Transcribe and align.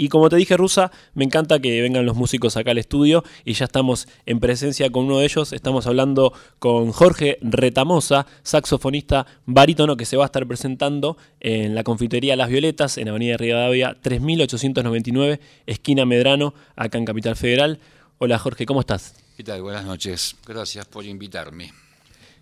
Y 0.00 0.10
como 0.10 0.28
te 0.28 0.36
dije, 0.36 0.56
Rusa, 0.56 0.92
me 1.14 1.24
encanta 1.24 1.58
que 1.58 1.82
vengan 1.82 2.06
los 2.06 2.14
músicos 2.14 2.56
acá 2.56 2.70
al 2.70 2.78
estudio 2.78 3.24
y 3.44 3.54
ya 3.54 3.64
estamos 3.64 4.06
en 4.26 4.38
presencia 4.38 4.90
con 4.90 5.06
uno 5.06 5.18
de 5.18 5.24
ellos. 5.24 5.52
Estamos 5.52 5.88
hablando 5.88 6.32
con 6.60 6.92
Jorge 6.92 7.36
Retamosa, 7.42 8.24
saxofonista 8.44 9.26
barítono 9.44 9.96
que 9.96 10.04
se 10.04 10.16
va 10.16 10.22
a 10.22 10.26
estar 10.26 10.46
presentando 10.46 11.16
en 11.40 11.74
la 11.74 11.82
confitería 11.82 12.36
Las 12.36 12.48
Violetas, 12.48 12.96
en 12.96 13.08
Avenida 13.08 13.36
Rivadavia 13.36 13.98
3899, 14.00 15.40
esquina 15.66 16.06
Medrano, 16.06 16.54
acá 16.76 16.96
en 16.96 17.04
Capital 17.04 17.34
Federal. 17.34 17.80
Hola 18.18 18.38
Jorge, 18.38 18.66
¿cómo 18.66 18.78
estás? 18.78 19.16
¿Qué 19.36 19.42
tal? 19.42 19.62
Buenas 19.62 19.84
noches. 19.84 20.36
Gracias 20.46 20.86
por 20.86 21.04
invitarme. 21.06 21.72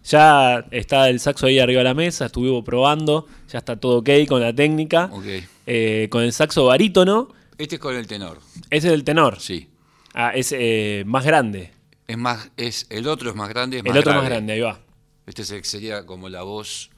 Ya 0.05 0.63
está 0.71 1.09
el 1.09 1.21
saxo 1.21 1.47
ahí 1.47 1.59
arriba 1.59 1.79
de 1.79 1.85
la 1.85 1.95
mesa, 1.95 2.27
estuve 2.27 2.63
probando, 2.63 3.27
ya 3.51 3.61
está 3.61 3.77
todo 3.77 4.01
ok 4.01 4.11
con 4.29 4.43
la 4.43 4.53
técnica. 4.53 5.09
Ok. 5.11 5.25
Eh, 5.67 6.09
con 6.11 6.23
el 6.23 6.35
saxo 6.35 6.67
barítono. 6.67 7.35
Este 7.59 7.77
es 7.77 7.81
con 7.81 7.95
el 7.97 8.07
tenor. 8.07 8.41
Ese 8.71 8.89
es 8.89 8.93
el 8.95 9.05
tenor. 9.05 9.41
Sí. 9.41 9.69
Ah, 10.15 10.33
es 10.35 10.53
eh, 10.53 11.05
más 11.07 11.25
grande. 11.25 11.73
Es 12.07 12.17
más, 12.19 12.51
es, 12.57 12.87
el 12.91 13.07
otro 13.09 13.31
es 13.31 13.37
más 13.37 13.49
grande, 13.49 13.79
es 13.79 13.83
más 13.85 13.93
el 13.93 13.99
otro 13.99 14.11
grave. 14.13 14.23
más 14.23 14.31
grande, 14.31 14.53
ahí 14.53 14.61
va. 14.61 14.79
Este 15.27 15.45
se- 15.45 15.65
sería 15.65 16.07
como 16.07 16.29
la 16.29 16.43
voz 16.43 16.91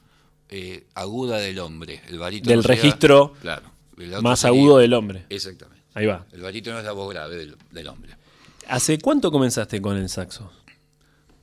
eh, 0.49 0.85
aguda 0.95 1.37
del 1.37 1.59
hombre. 1.59 2.01
El 2.09 2.19
barítono 2.19 2.51
Del 2.55 2.63
registro 2.63 3.33
claro. 3.41 3.63
Más 4.21 4.39
sería- 4.41 4.59
agudo 4.59 4.77
del 4.77 4.93
hombre. 4.93 5.25
Exactamente. 5.29 5.83
Ahí 5.93 6.05
va. 6.05 6.25
El 6.31 6.41
barítono 6.41 6.77
es 6.79 6.85
la 6.85 6.91
voz 6.91 7.11
grave 7.13 7.35
del, 7.35 7.57
del 7.71 7.87
hombre. 7.87 8.15
¿Hace 8.67 8.99
cuánto 8.99 9.31
comenzaste 9.31 9.81
con 9.81 9.97
el 9.97 10.07
saxo? 10.09 10.51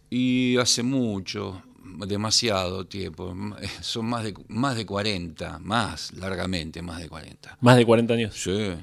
Y 0.09 0.57
hace 0.59 0.83
mucho, 0.85 1.63
demasiado 2.07 2.87
tiempo. 2.87 3.35
eh, 3.61 3.69
Son 3.81 4.07
más 4.07 4.23
de, 4.25 4.35
más 4.49 4.77
de 4.77 4.87
40, 4.87 5.59
más 5.59 6.13
largamente, 6.13 6.81
más 6.83 7.01
de 7.01 7.09
40. 7.09 7.59
Más 7.61 7.77
de 7.77 7.85
40 7.85 8.15
años. 8.15 8.35
Sí. 8.41 8.75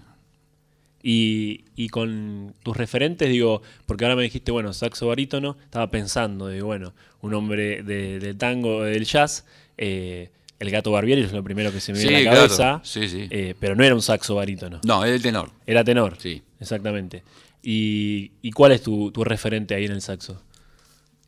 Y, 1.06 1.66
y 1.76 1.90
con 1.90 2.56
tus 2.64 2.78
referentes, 2.78 3.30
digo, 3.30 3.62
porque 3.86 4.06
ahora 4.06 4.16
me 4.16 4.24
dijiste, 4.24 4.52
bueno, 4.54 4.72
saxo 4.72 5.08
barítono, 5.08 5.58
estaba 5.66 5.92
pensando, 5.92 6.48
digo, 6.48 6.68
bueno, 6.68 6.94
un 7.22 7.34
hombre 7.34 7.84
de- 7.84 8.20
del 8.20 8.38
tango, 8.38 8.84
del 8.84 9.04
jazz, 9.04 9.46
eh, 9.78 10.30
el 10.60 10.72
gato 10.72 10.92
Barbieri 10.92 11.24
es 11.24 11.34
lo 11.34 11.44
primero 11.44 11.74
que 11.74 11.82
se 11.82 11.92
me 11.92 12.00
viene 12.00 12.22
Sí, 12.22 12.26
a 12.28 12.30
la 12.32 12.36
cabeza, 12.38 12.56
claro. 12.56 12.82
Sí, 12.86 13.10
sí. 13.10 13.28
eh, 13.30 13.54
pero 13.60 13.76
no 13.76 13.84
era 13.84 13.94
un 13.94 14.02
saxo 14.02 14.36
barítono, 14.36 14.80
No, 14.86 15.04
es 15.04 15.12
el 15.12 15.22
tenor. 15.22 15.52
era 15.68 15.84
tenor. 15.84 16.16
Sí. 16.20 16.42
Exactamente. 16.62 17.24
¿Y, 17.62 18.32
y 18.42 18.52
cuál 18.52 18.72
es 18.72 18.82
tu, 18.82 19.12
tu 19.12 19.26
referente 19.26 19.76
ahí 19.76 19.84
en 19.86 19.92
el 19.92 20.02
saxo? 20.02 20.42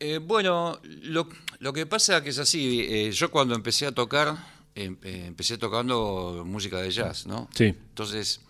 Eh, 0.00 0.18
bueno, 0.22 0.78
lo, 1.02 1.28
lo 1.58 1.72
que 1.74 1.84
pasa 1.84 2.22
que 2.22 2.30
es 2.30 2.38
así, 2.38 2.80
eh, 2.88 3.10
yo 3.12 3.30
cuando 3.30 3.54
empecé 3.54 3.84
a 3.86 3.92
tocar, 3.92 4.36
em- 4.74 4.96
empecé 5.02 5.58
tocando 5.58 6.44
música 6.46 6.80
de 6.80 6.90
jazz, 6.90 7.26
¿no? 7.26 7.48
Sí. 7.54 7.64
Entonces, 7.66 8.40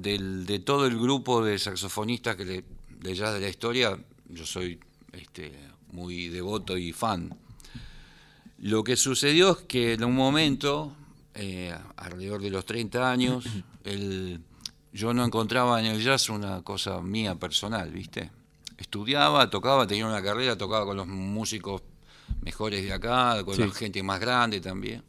del- 0.00 0.44
de 0.46 0.58
todo 0.58 0.86
el 0.86 0.98
grupo 0.98 1.42
de 1.44 1.58
saxofonistas 1.58 2.36
que 2.36 2.44
le- 2.44 2.64
de 3.00 3.14
jazz 3.14 3.32
de 3.34 3.40
la 3.40 3.48
historia, 3.48 3.98
yo 4.28 4.44
soy 4.44 4.78
este, 5.12 5.52
muy 5.92 6.28
devoto 6.28 6.76
y 6.76 6.92
fan. 6.92 7.34
Lo 8.58 8.84
que 8.84 8.96
sucedió 8.96 9.52
es 9.52 9.56
que 9.66 9.94
en 9.94 10.04
un 10.04 10.14
momento, 10.14 10.94
eh, 11.34 11.74
alrededor 11.96 12.42
de 12.42 12.50
los 12.50 12.64
30 12.66 13.10
años, 13.10 13.44
el- 13.84 14.40
yo 14.92 15.12
no 15.14 15.24
encontraba 15.24 15.80
en 15.80 15.86
el 15.86 16.02
jazz 16.02 16.28
una 16.30 16.62
cosa 16.62 17.00
mía 17.00 17.34
personal, 17.36 17.90
¿viste? 17.90 18.30
Estudiaba, 18.78 19.48
tocaba, 19.50 19.86
tenía 19.86 20.06
una 20.06 20.22
carrera, 20.22 20.56
tocaba 20.56 20.84
con 20.84 20.96
los 20.96 21.06
músicos 21.06 21.82
mejores 22.42 22.82
de 22.84 22.92
acá, 22.92 23.42
con 23.44 23.54
Sí. 23.56 23.62
la 23.62 23.70
gente 23.72 24.02
más 24.02 24.20
grande 24.20 24.60
también, 24.60 25.02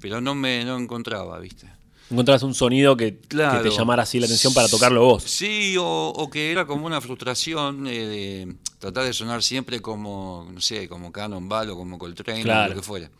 pero 0.00 0.20
no 0.20 0.34
me 0.34 0.64
no 0.64 0.76
encontraba, 0.78 1.38
¿viste? 1.38 1.70
Encontrabas 2.10 2.42
un 2.42 2.54
sonido 2.54 2.96
que, 2.96 3.12
te 3.12 3.70
llamara 3.70 4.02
así 4.02 4.20
la 4.20 4.26
atención 4.26 4.52
para 4.52 4.68
tocarlo 4.68 5.02
vos. 5.04 5.22
Sí, 5.24 5.76
o, 5.78 6.08
o 6.14 6.30
que 6.30 6.52
era 6.52 6.66
como 6.66 6.86
una 6.86 7.00
frustración 7.00 7.86
eh, 7.86 8.06
de 8.06 8.56
tratar 8.78 9.04
de 9.04 9.12
sonar 9.12 9.42
siempre 9.42 9.80
como, 9.80 10.46
no 10.52 10.60
sé, 10.60 10.88
como 10.88 11.10
Cannonball 11.10 11.70
o 11.70 11.76
como 11.76 11.98
Coltrane 11.98 12.42
Claro. 12.42 12.66
o 12.72 12.74
lo 12.74 12.80
que 12.80 12.86
fuera. 12.86 13.10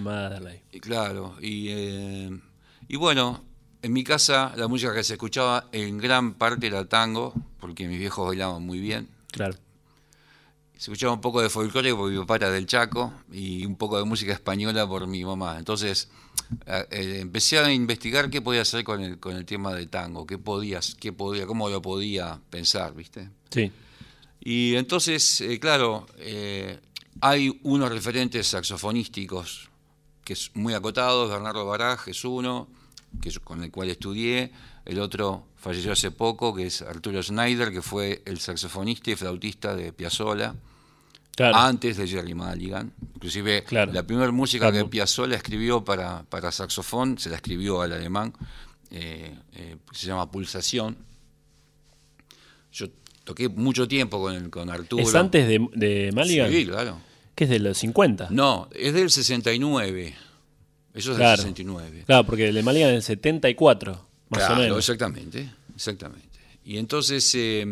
Maderley. 0.00 0.60
Y 0.72 0.80
claro, 0.80 1.36
y, 1.40 1.68
eh, 1.70 2.38
y 2.88 2.96
bueno, 2.96 3.44
en 3.82 3.92
mi 3.92 4.02
casa 4.02 4.52
la 4.56 4.66
música 4.66 4.92
que 4.92 5.04
se 5.04 5.14
escuchaba 5.14 5.68
en 5.72 5.98
gran 5.98 6.34
parte 6.34 6.66
era 6.66 6.84
tango, 6.88 7.32
porque 7.60 7.86
mis 7.86 7.98
viejos 7.98 8.26
bailaban 8.26 8.62
muy 8.62 8.80
bien. 8.80 9.08
Claro. 9.30 9.56
Se 10.78 10.92
escuchaba 10.92 11.12
un 11.12 11.20
poco 11.20 11.42
de 11.42 11.50
folclore 11.50 11.92
porque 11.92 12.14
mi 12.14 12.20
papá 12.20 12.36
era 12.36 12.50
del 12.52 12.64
Chaco 12.64 13.12
y 13.32 13.66
un 13.66 13.74
poco 13.74 13.98
de 13.98 14.04
música 14.04 14.32
española 14.32 14.86
por 14.86 15.08
mi 15.08 15.24
mamá. 15.24 15.58
Entonces 15.58 16.08
eh, 16.66 17.18
empecé 17.20 17.58
a 17.58 17.72
investigar 17.72 18.30
qué 18.30 18.40
podía 18.40 18.62
hacer 18.62 18.84
con 18.84 19.02
el, 19.02 19.18
con 19.18 19.34
el 19.34 19.44
tema 19.44 19.74
del 19.74 19.88
tango, 19.88 20.24
qué 20.24 20.38
podías, 20.38 20.94
qué 20.94 21.12
podía, 21.12 21.48
cómo 21.48 21.68
lo 21.68 21.82
podía 21.82 22.40
pensar, 22.48 22.94
¿viste? 22.94 23.28
Sí. 23.50 23.72
Y 24.40 24.76
entonces, 24.76 25.40
eh, 25.40 25.58
claro, 25.58 26.06
eh, 26.18 26.78
hay 27.20 27.58
unos 27.64 27.90
referentes 27.90 28.46
saxofonísticos 28.46 29.68
que 30.22 30.34
es 30.34 30.52
muy 30.54 30.74
acotados, 30.74 31.28
Bernardo 31.28 31.66
Baraj 31.66 32.06
es 32.06 32.24
uno, 32.24 32.68
que 33.20 33.30
es 33.30 33.40
con 33.40 33.64
el 33.64 33.72
cual 33.72 33.90
estudié, 33.90 34.52
el 34.84 35.00
otro 35.00 35.48
falleció 35.56 35.90
hace 35.90 36.12
poco, 36.12 36.54
que 36.54 36.66
es 36.66 36.82
Arturo 36.82 37.20
Schneider, 37.20 37.72
que 37.72 37.82
fue 37.82 38.22
el 38.26 38.38
saxofonista 38.38 39.10
y 39.10 39.16
flautista 39.16 39.74
de 39.74 39.92
Piazzolla, 39.92 40.54
Claro. 41.38 41.56
antes 41.56 41.96
de 41.96 42.06
Jerry 42.06 42.34
Mulligan. 42.34 42.92
Inclusive 43.14 43.64
Claro. 43.64 43.92
la 43.92 44.02
primera 44.02 44.30
música 44.30 44.70
Claro. 44.70 44.84
que 44.86 44.90
Piazzolla 44.90 45.36
escribió 45.36 45.84
para, 45.84 46.22
para 46.24 46.52
saxofón, 46.52 47.16
se 47.18 47.30
la 47.30 47.36
escribió 47.36 47.80
al 47.80 47.92
alemán, 47.92 48.32
eh, 48.90 49.34
eh, 49.54 49.76
se 49.92 50.06
llama 50.08 50.30
Pulsación. 50.30 50.96
Yo 52.72 52.86
toqué 53.24 53.48
mucho 53.48 53.86
tiempo 53.88 54.20
con, 54.20 54.34
el- 54.34 54.50
con 54.50 54.68
Arturo. 54.70 55.02
¿Es 55.02 55.14
antes 55.14 55.46
de, 55.48 55.66
de 55.74 56.10
Mulligan? 56.12 56.50
Sí, 56.50 56.66
claro. 56.66 57.00
Que 57.34 57.44
es 57.44 57.50
de 57.50 57.58
los 57.60 57.78
50. 57.78 58.28
No, 58.30 58.68
es 58.74 58.92
del 58.94 59.10
69. 59.10 60.14
Eso 60.94 61.12
es 61.12 61.18
del 61.18 61.36
69. 61.36 62.02
Claro, 62.06 62.24
porque 62.26 62.48
el 62.48 62.54
de 62.54 62.62
Mulligan 62.62 62.88
es 62.90 62.94
del 62.94 63.02
74, 63.02 63.92
más 64.30 64.40
Claro, 64.40 64.54
o 64.54 64.58
menos. 64.58 64.78
Exactamente, 64.78 65.48
exactamente. 65.74 66.26
Y 66.64 66.78
entonces, 66.78 67.30
eh, 67.36 67.64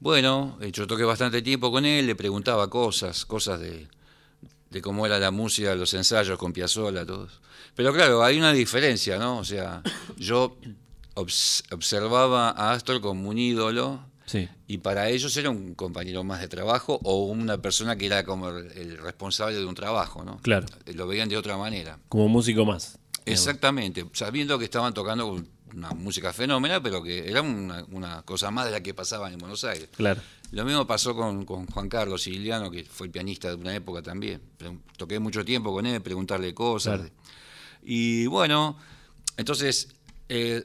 bueno, 0.00 0.58
eh, 0.60 0.72
yo 0.72 0.86
toqué 0.86 1.04
bastante 1.04 1.42
tiempo 1.42 1.70
con 1.70 1.84
él, 1.84 2.06
le 2.06 2.14
preguntaba 2.16 2.68
cosas, 2.68 3.24
cosas 3.26 3.60
de, 3.60 3.86
de 4.70 4.82
cómo 4.82 5.06
era 5.06 5.18
la 5.18 5.30
música, 5.30 5.74
los 5.74 5.92
ensayos 5.94 6.38
con 6.38 6.52
Piazzolla, 6.52 7.04
todos. 7.06 7.40
Pero 7.74 7.92
claro, 7.92 8.22
hay 8.24 8.38
una 8.38 8.52
diferencia, 8.52 9.18
¿no? 9.18 9.38
O 9.38 9.44
sea, 9.44 9.82
yo 10.16 10.56
obs- 11.14 11.62
observaba 11.72 12.50
a 12.50 12.72
Astor 12.72 13.00
como 13.00 13.28
un 13.28 13.38
ídolo 13.38 14.00
Sí. 14.26 14.48
y 14.68 14.78
para 14.78 15.08
ellos 15.10 15.36
era 15.36 15.50
un 15.50 15.74
compañero 15.74 16.22
más 16.22 16.40
de 16.40 16.46
trabajo 16.46 17.00
o 17.02 17.24
una 17.24 17.58
persona 17.58 17.96
que 17.96 18.06
era 18.06 18.24
como 18.24 18.48
el, 18.50 18.70
el 18.72 18.98
responsable 18.98 19.56
de 19.56 19.64
un 19.66 19.74
trabajo, 19.74 20.24
¿no? 20.24 20.38
Claro. 20.38 20.66
Lo 20.94 21.08
veían 21.08 21.28
de 21.28 21.36
otra 21.36 21.56
manera. 21.56 21.98
Como 22.08 22.28
músico 22.28 22.64
más. 22.64 22.92
digamos. 22.92 23.26
Exactamente, 23.26 24.06
sabiendo 24.12 24.56
que 24.56 24.64
estaban 24.66 24.94
tocando 24.94 25.42
una 25.74 25.90
música 25.90 26.32
fenómena, 26.32 26.82
pero 26.82 27.02
que 27.02 27.28
era 27.28 27.42
una, 27.42 27.84
una 27.90 28.22
cosa 28.22 28.50
más 28.50 28.66
de 28.66 28.72
la 28.72 28.82
que 28.82 28.94
pasaban 28.94 29.32
en 29.32 29.38
Buenos 29.38 29.64
Aires. 29.64 29.88
Claro. 29.96 30.20
Lo 30.52 30.64
mismo 30.64 30.86
pasó 30.86 31.14
con, 31.14 31.44
con 31.44 31.66
Juan 31.66 31.88
Carlos 31.88 32.22
Siciliano, 32.22 32.70
que 32.70 32.84
fue 32.84 33.06
el 33.06 33.12
pianista 33.12 33.48
de 33.48 33.54
una 33.54 33.74
época 33.74 34.02
también. 34.02 34.40
Toqué 34.96 35.18
mucho 35.18 35.44
tiempo 35.44 35.72
con 35.72 35.86
él, 35.86 36.00
preguntarle 36.00 36.52
cosas. 36.54 37.00
Claro. 37.00 37.14
Y 37.82 38.26
bueno, 38.26 38.76
entonces, 39.36 39.88
eh, 40.28 40.64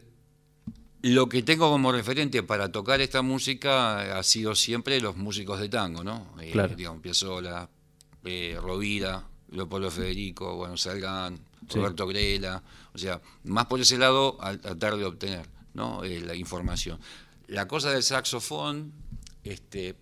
lo 1.01 1.29
que 1.29 1.43
tengo 1.43 1.69
como 1.69 1.91
referente 1.91 2.41
para 2.43 2.72
tocar 2.72 2.99
esta 2.99 3.22
música 3.22 4.17
ha 4.17 4.23
sido 4.23 4.55
siempre 4.55 4.99
los 4.99 5.16
músicos 5.16 5.59
de 5.59 5.69
tango, 5.69 6.03
¿no? 6.03 6.33
Eh, 6.41 6.51
Claro. 6.51 6.75
Digamos, 6.75 7.01
Piazzolla, 7.01 7.69
eh, 8.23 8.57
Rovira, 8.59 9.23
Leopoldo 9.51 9.91
Federico, 9.91 10.55
bueno, 10.55 10.75
Salgán, 10.77 11.39
Sí. 11.69 11.77
Roberto 11.79 12.05
Grela, 12.07 12.61
o 12.93 12.97
sea, 12.97 13.21
más 13.43 13.65
por 13.65 13.79
ese 13.79 13.97
lado 13.97 14.37
al 14.41 14.59
tratar 14.59 14.97
de 14.97 15.05
obtener 15.05 15.47
¿no? 15.73 16.03
Eh, 16.03 16.22
la 16.22 16.35
información. 16.35 16.99
La 17.47 17.67
cosa 17.67 17.91
del 17.91 18.01
saxofón 18.03 18.93
este, 19.43 19.95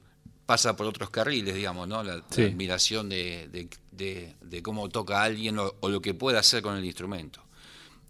pasa 0.45 0.75
por 0.75 0.85
otros 0.85 1.09
carriles, 1.09 1.55
digamos, 1.55 1.88
¿no? 1.88 2.03
La, 2.03 2.13
admiración 2.15 3.09
de, 3.09 3.47
de- 3.51 3.69
de- 3.91 4.35
de 4.41 4.61
cómo 4.63 4.89
toca 4.89 5.23
alguien 5.23 5.57
o, 5.59 5.73
o 5.79 5.89
lo 5.89 6.01
que 6.01 6.13
puede 6.13 6.38
hacer 6.38 6.61
con 6.61 6.75
el 6.77 6.85
instrumento. 6.85 7.41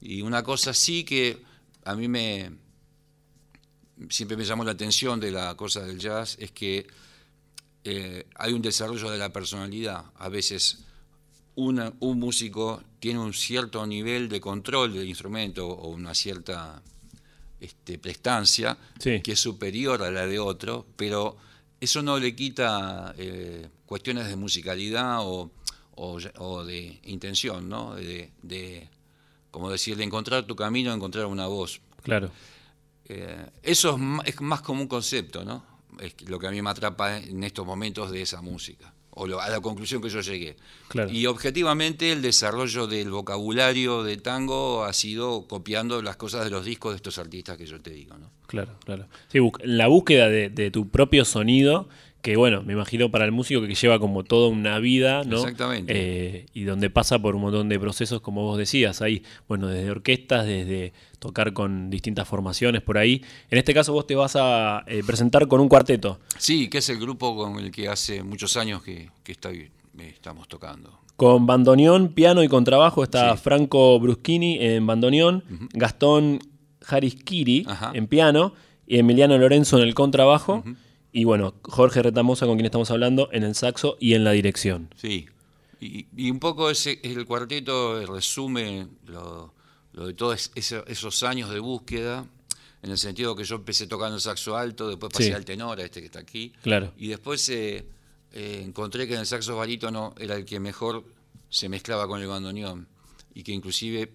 Y 0.02 0.22
una 0.22 0.44
cosa 0.44 0.74
sí 0.74 1.04
que 1.04 1.42
a 1.86 1.96
mí 1.96 2.08
me 2.08 2.52
siempre 4.10 4.36
me 4.38 4.44
llamó 4.46 4.64
la 4.64 4.72
atención 4.72 5.20
de 5.20 5.32
la 5.32 5.56
cosa 5.56 5.82
del 5.82 6.00
jazz 6.00 6.36
es 6.40 6.52
que 6.52 6.88
eh, 7.86 8.26
hay 8.36 8.54
un 8.54 8.62
desarrollo 8.62 9.10
de 9.10 9.18
la 9.18 9.32
personalidad. 9.32 10.06
A 10.16 10.30
veces 10.30 10.80
una- 11.56 11.94
un 12.00 12.20
músico 12.20 12.82
tiene 13.00 13.20
un 13.20 13.34
cierto 13.34 13.86
nivel 13.86 14.30
de 14.30 14.40
control 14.42 14.94
del 14.94 15.08
instrumento 15.08 15.68
o 15.68 15.90
una 15.90 16.14
cierta 16.14 16.82
este, 17.60 17.98
prestancia 17.98 18.78
Sí. 19.00 19.22
que 19.22 19.34
es 19.34 19.40
superior 19.40 20.04
a 20.04 20.12
la 20.12 20.26
de 20.28 20.40
otro, 20.40 20.86
pero 20.98 21.38
eso 21.80 22.02
no 22.02 22.20
le 22.20 22.36
quita 22.36 23.14
eh, 23.18 23.70
cuestiones 23.86 24.28
de 24.28 24.36
musicalidad 24.36 25.20
o, 25.22 25.52
o 25.96 26.20
ya- 26.20 26.34
o 26.40 26.64
de 26.66 27.00
intención, 27.06 27.70
¿no? 27.70 27.96
De, 27.96 28.32
de, 28.42 28.90
como 29.52 29.70
decir, 29.70 29.96
de 29.96 30.04
encontrar 30.04 30.46
tu 30.46 30.56
camino, 30.56 30.92
encontrar 30.94 31.26
una 31.28 31.48
voz. 31.48 31.80
Claro. 32.02 32.32
Eh, 33.06 33.46
eso 33.62 33.98
es 34.26 34.34
es 34.36 34.42
más 34.42 34.62
como 34.62 34.82
un 34.82 34.88
concepto, 34.88 35.44
¿no? 35.46 35.64
Es 36.00 36.16
lo 36.28 36.40
que 36.40 36.48
a 36.48 36.52
mí 36.52 36.62
me 36.62 36.70
atrapa 36.70 37.18
en 37.18 37.44
estos 37.44 37.66
momentos 37.66 38.12
de 38.12 38.22
esa 38.24 38.42
música, 38.42 38.94
o 39.16 39.28
lo- 39.28 39.40
a 39.42 39.50
la 39.50 39.60
conclusión 39.62 40.02
que 40.02 40.10
yo 40.10 40.22
llegué. 40.22 40.56
Claro. 40.88 41.12
Y 41.12 41.26
objetivamente 41.26 42.12
el 42.12 42.22
desarrollo 42.22 42.88
del 42.88 43.10
vocabulario 43.12 44.04
de 44.04 44.18
tango 44.18 44.84
ha 44.84 44.94
sido 44.94 45.48
copiando 45.48 46.02
las 46.02 46.16
cosas 46.18 46.44
de 46.44 46.50
los 46.50 46.66
discos 46.66 46.94
de 46.94 46.96
estos 46.98 47.18
artistas 47.18 47.58
que 47.58 47.66
yo 47.66 47.80
te 47.82 47.92
digo, 47.92 48.18
¿no? 48.18 48.30
Claro, 48.48 48.76
claro. 48.86 49.08
Sí, 49.30 49.40
la 49.64 49.88
búsqueda 49.88 50.30
de, 50.30 50.50
de 50.50 50.70
tu 50.72 50.90
propio 50.90 51.26
sonido, 51.26 51.90
que 52.24 52.38
bueno, 52.38 52.64
me 52.64 52.72
imagino 52.74 53.12
para 53.12 53.26
el 53.26 53.34
músico 53.34 53.62
que 53.62 53.76
lleva 53.76 54.00
como 54.00 54.24
toda 54.24 54.48
una 54.48 54.80
vida, 54.80 55.24
¿no? 55.26 55.40
Exactamente. 55.40 55.94
Eh, 55.94 56.46
y 56.54 56.64
donde 56.64 56.90
pasa 56.90 57.20
por 57.20 57.36
un 57.36 57.42
montón 57.42 57.68
de 57.68 57.78
procesos, 57.78 58.22
como 58.22 58.44
vos 58.44 58.58
decías, 58.58 59.02
ahí, 59.02 59.24
bueno, 59.50 59.68
desde 59.68 59.92
orquestas, 59.92 60.46
desde 60.46 60.94
tocar 61.20 61.52
con 61.52 61.90
distintas 61.90 62.26
formaciones 62.28 62.82
por 62.82 62.98
ahí. 62.98 63.22
En 63.52 63.58
este 63.58 63.74
caso 63.74 63.92
vos 63.92 64.08
te 64.08 64.16
vas 64.16 64.38
a 64.38 64.86
eh, 64.88 65.04
presentar 65.06 65.48
con 65.50 65.60
un 65.60 65.68
cuarteto, 65.68 66.20
Sí, 66.38 66.70
que 66.70 66.78
es 66.78 66.88
el 66.90 66.98
grupo 67.00 67.36
con 67.36 67.60
el 67.60 67.72
que 67.72 67.90
hace 67.90 68.24
muchos 68.24 68.56
años 68.56 68.82
que, 68.82 69.10
que 69.24 69.34
eh, 69.34 69.70
estamos 70.08 70.48
tocando. 70.48 70.98
con 71.18 71.46
bandoneón, 71.46 72.08
piano 72.14 72.42
y 72.42 72.48
contrabajo. 72.48 73.04
Está 73.04 73.36
Sí. 73.36 73.42
Franco 73.44 74.00
Bruschini 74.00 74.60
en 74.62 74.88
bandoneón, 74.88 75.44
Gastón 75.74 76.40
Jariskiri 76.82 77.66
Ajá. 77.68 77.92
en 77.94 78.08
piano 78.08 78.54
y 78.88 79.00
Emiliano 79.00 79.38
Lorenzo 79.38 79.78
en 79.78 79.84
el 79.84 79.94
contrabajo. 79.94 80.64
Y 81.14 81.24
bueno, 81.26 81.54
Jorge 81.64 82.02
Retamosa, 82.02 82.46
con 82.48 82.56
quien 82.56 82.66
estamos 82.66 82.90
hablando, 82.92 83.30
en 83.32 83.44
el 83.44 83.54
saxo 83.56 83.96
y 84.00 84.16
en 84.16 84.24
la 84.24 84.32
dirección. 84.32 84.90
Sí, 84.98 85.28
y, 85.80 86.08
y 86.18 86.32
un 86.32 86.40
poco 86.40 86.70
ese, 86.70 87.00
el 87.04 87.26
cuarteto 87.26 88.04
resume 88.06 88.88
lo, 89.06 89.54
lo 89.94 90.08
de 90.08 90.14
todos 90.16 90.52
eso- 90.56 90.84
esos 90.88 91.22
años 91.24 91.50
de 91.52 91.60
búsqueda, 91.60 92.26
en 92.82 92.90
el 92.92 92.98
sentido 92.98 93.36
que 93.36 93.44
yo 93.44 93.56
empecé 93.58 93.86
tocando 93.88 94.16
el 94.16 94.22
saxo 94.22 94.58
alto, 94.58 94.90
después 94.90 95.14
pasé 95.14 95.26
Sí. 95.28 95.32
al 95.32 95.46
tenor, 95.46 95.80
a 95.80 95.84
este 95.84 96.00
que 96.02 96.08
está 96.08 96.20
aquí, 96.20 96.52
Claro. 96.64 96.92
y 96.98 97.08
después 97.10 97.48
eh, 97.50 97.86
eh, 98.34 98.62
encontré 98.66 99.08
que 99.08 99.14
en 99.14 99.20
el 99.22 99.26
saxo 99.28 99.56
barítono 99.56 100.16
era 100.18 100.36
el 100.36 100.46
que 100.46 100.60
mejor 100.60 101.04
se 101.50 101.70
mezclaba 101.70 102.08
con 102.08 102.20
el 102.22 102.28
bandoneón, 102.28 102.88
y 103.36 103.44
que 103.44 103.52
inclusive 103.52 104.12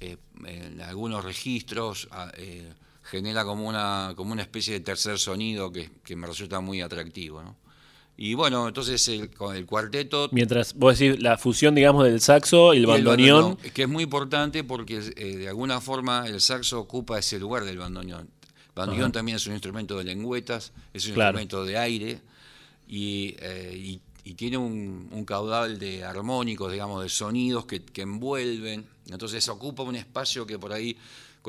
eh, 0.00 0.16
en 0.46 0.80
algunos 0.82 1.24
registros 1.24 2.08
eh, 2.36 2.72
genera 3.10 3.44
como 3.44 3.68
una, 3.68 4.12
como 4.16 4.32
una 4.32 4.42
especie 4.42 4.74
de 4.74 4.80
tercer 4.80 5.18
sonido 5.18 5.70
que, 5.72 5.90
que 6.04 6.14
me 6.16 6.26
resulta 6.26 6.60
muy 6.60 6.80
atractivo. 6.80 7.42
¿no? 7.42 7.56
Y 8.16 8.34
bueno, 8.34 8.66
entonces 8.68 9.06
el, 9.08 9.30
con 9.30 9.54
el 9.54 9.64
cuarteto... 9.64 10.28
Mientras 10.32 10.74
vos 10.74 10.98
decís 10.98 11.20
la 11.22 11.38
fusión, 11.38 11.74
digamos, 11.74 12.04
del 12.04 12.20
saxo 12.20 12.74
y 12.74 12.78
el 12.78 12.82
y 12.82 12.84
el 12.84 12.86
bandoneón. 12.90 13.56
que 13.56 13.82
es 13.82 13.88
muy 13.88 14.04
importante 14.04 14.64
porque 14.64 14.98
eh, 15.16 15.36
de 15.36 15.48
alguna 15.48 15.80
forma 15.80 16.26
el 16.26 16.40
saxo 16.40 16.80
ocupa 16.80 17.18
ese 17.18 17.38
lugar 17.38 17.64
del 17.64 17.78
bandoneón. 17.78 18.28
El 18.42 18.74
bandoneón 18.74 19.04
Ajá. 19.06 19.12
también 19.12 19.36
es 19.36 19.46
un 19.46 19.52
instrumento 19.54 19.96
de 19.98 20.04
lengüetas, 20.04 20.72
es 20.92 21.06
un 21.06 21.14
Claro. 21.14 21.38
instrumento 21.40 21.64
de 21.64 21.78
aire 21.78 22.20
y, 22.88 23.34
eh, 23.40 23.72
y- 23.76 24.00
y 24.24 24.34
tiene 24.34 24.58
un, 24.58 25.08
un 25.10 25.24
caudal 25.24 25.78
de 25.78 26.04
armónicos, 26.04 26.70
digamos, 26.70 27.02
de 27.02 27.08
sonidos 27.08 27.64
que, 27.64 27.82
que 27.82 28.02
envuelven. 28.02 28.84
Entonces 29.08 29.48
ocupa 29.48 29.82
un 29.84 29.96
espacio 29.96 30.44
que 30.46 30.58
por 30.58 30.72
ahí 30.72 30.96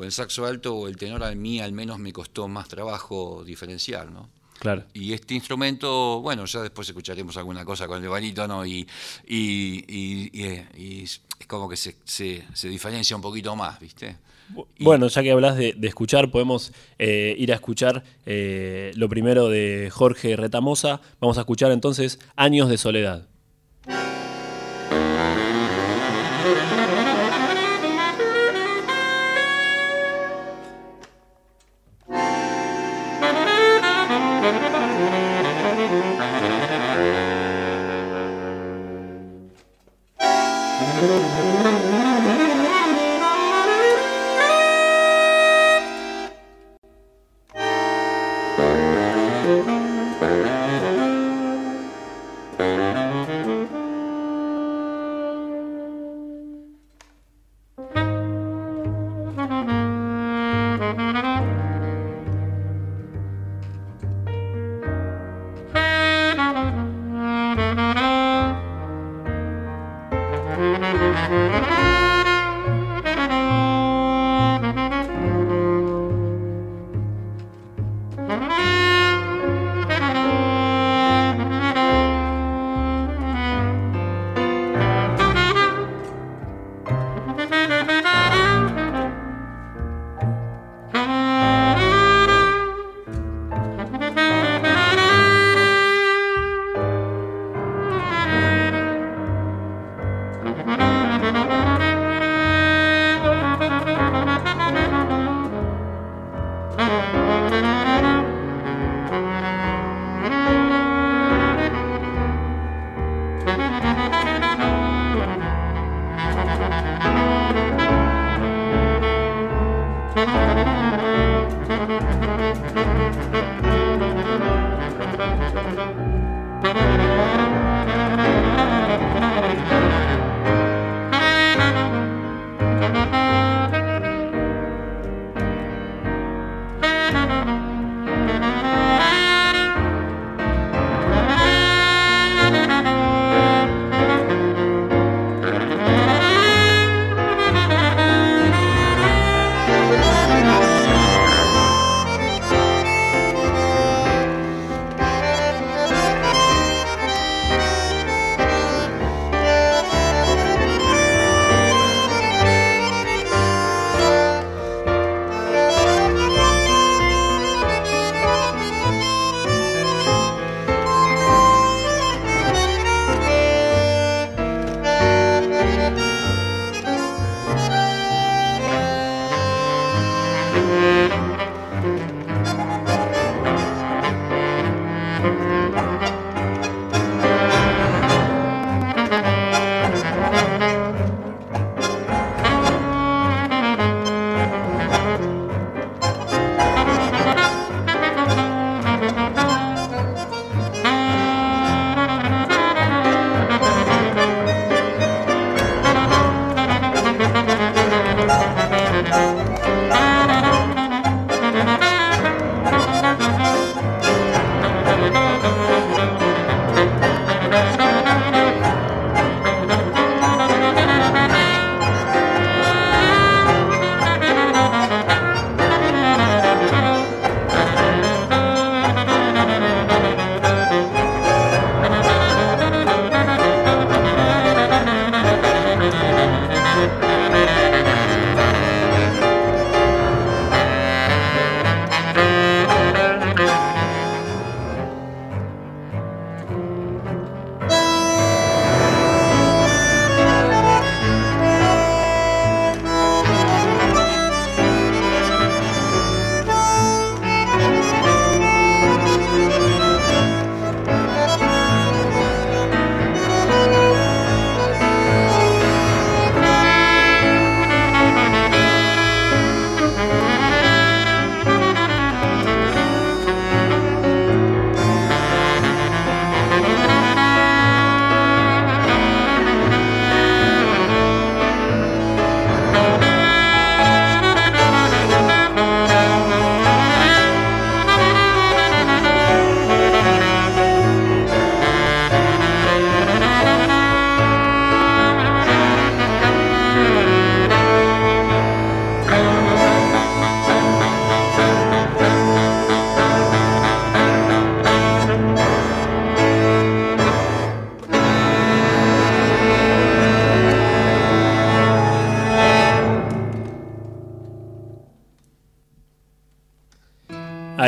con 0.00 0.06
el 0.06 0.12
saxo 0.12 0.46
alto 0.46 0.74
o 0.74 0.88
el 0.88 0.96
tenor 0.96 1.22
a 1.22 1.34
mí 1.34 1.60
al 1.60 1.72
menos 1.72 1.98
me 1.98 2.10
costó 2.10 2.48
más 2.48 2.68
trabajo 2.68 3.44
diferenciar, 3.44 4.10
¿no? 4.10 4.30
Claro. 4.58 4.84
Y 4.94 5.12
este 5.12 5.34
instrumento, 5.34 6.20
bueno, 6.22 6.46
ya 6.46 6.60
después 6.62 6.88
escucharemos 6.88 7.36
alguna 7.36 7.64
cosa 7.66 7.86
con 7.86 8.02
el 8.02 8.08
barítono 8.08 8.64
y, 8.64 8.86
y, 9.26 9.84
y- 9.88 10.30
y, 10.32 10.82
y 10.82 11.02
es 11.04 11.20
como 11.46 11.68
que 11.68 11.76
se, 11.76 11.96
se, 12.04 12.44
se 12.54 12.68
diferencia 12.70 13.14
un 13.14 13.20
poquito 13.22 13.54
más, 13.56 13.78
¿viste? 13.78 14.16
Bueno, 14.78 15.06
ya 15.08 15.22
que 15.22 15.30
hablas 15.32 15.56
de, 15.56 15.74
de 15.76 15.88
escuchar, 15.88 16.30
podemos 16.30 16.72
eh, 16.98 17.34
ir 17.38 17.52
a 17.52 17.54
escuchar 17.56 18.02
eh, 18.26 18.90
lo 18.96 19.08
primero 19.08 19.48
de 19.48 19.90
Jorge 19.92 20.34
Retamosa. 20.36 21.00
Vamos 21.20 21.36
a 21.38 21.42
escuchar 21.42 21.72
entonces 21.72 22.18
Años 22.36 22.68
de 22.68 22.76
Soledad. 22.78 23.26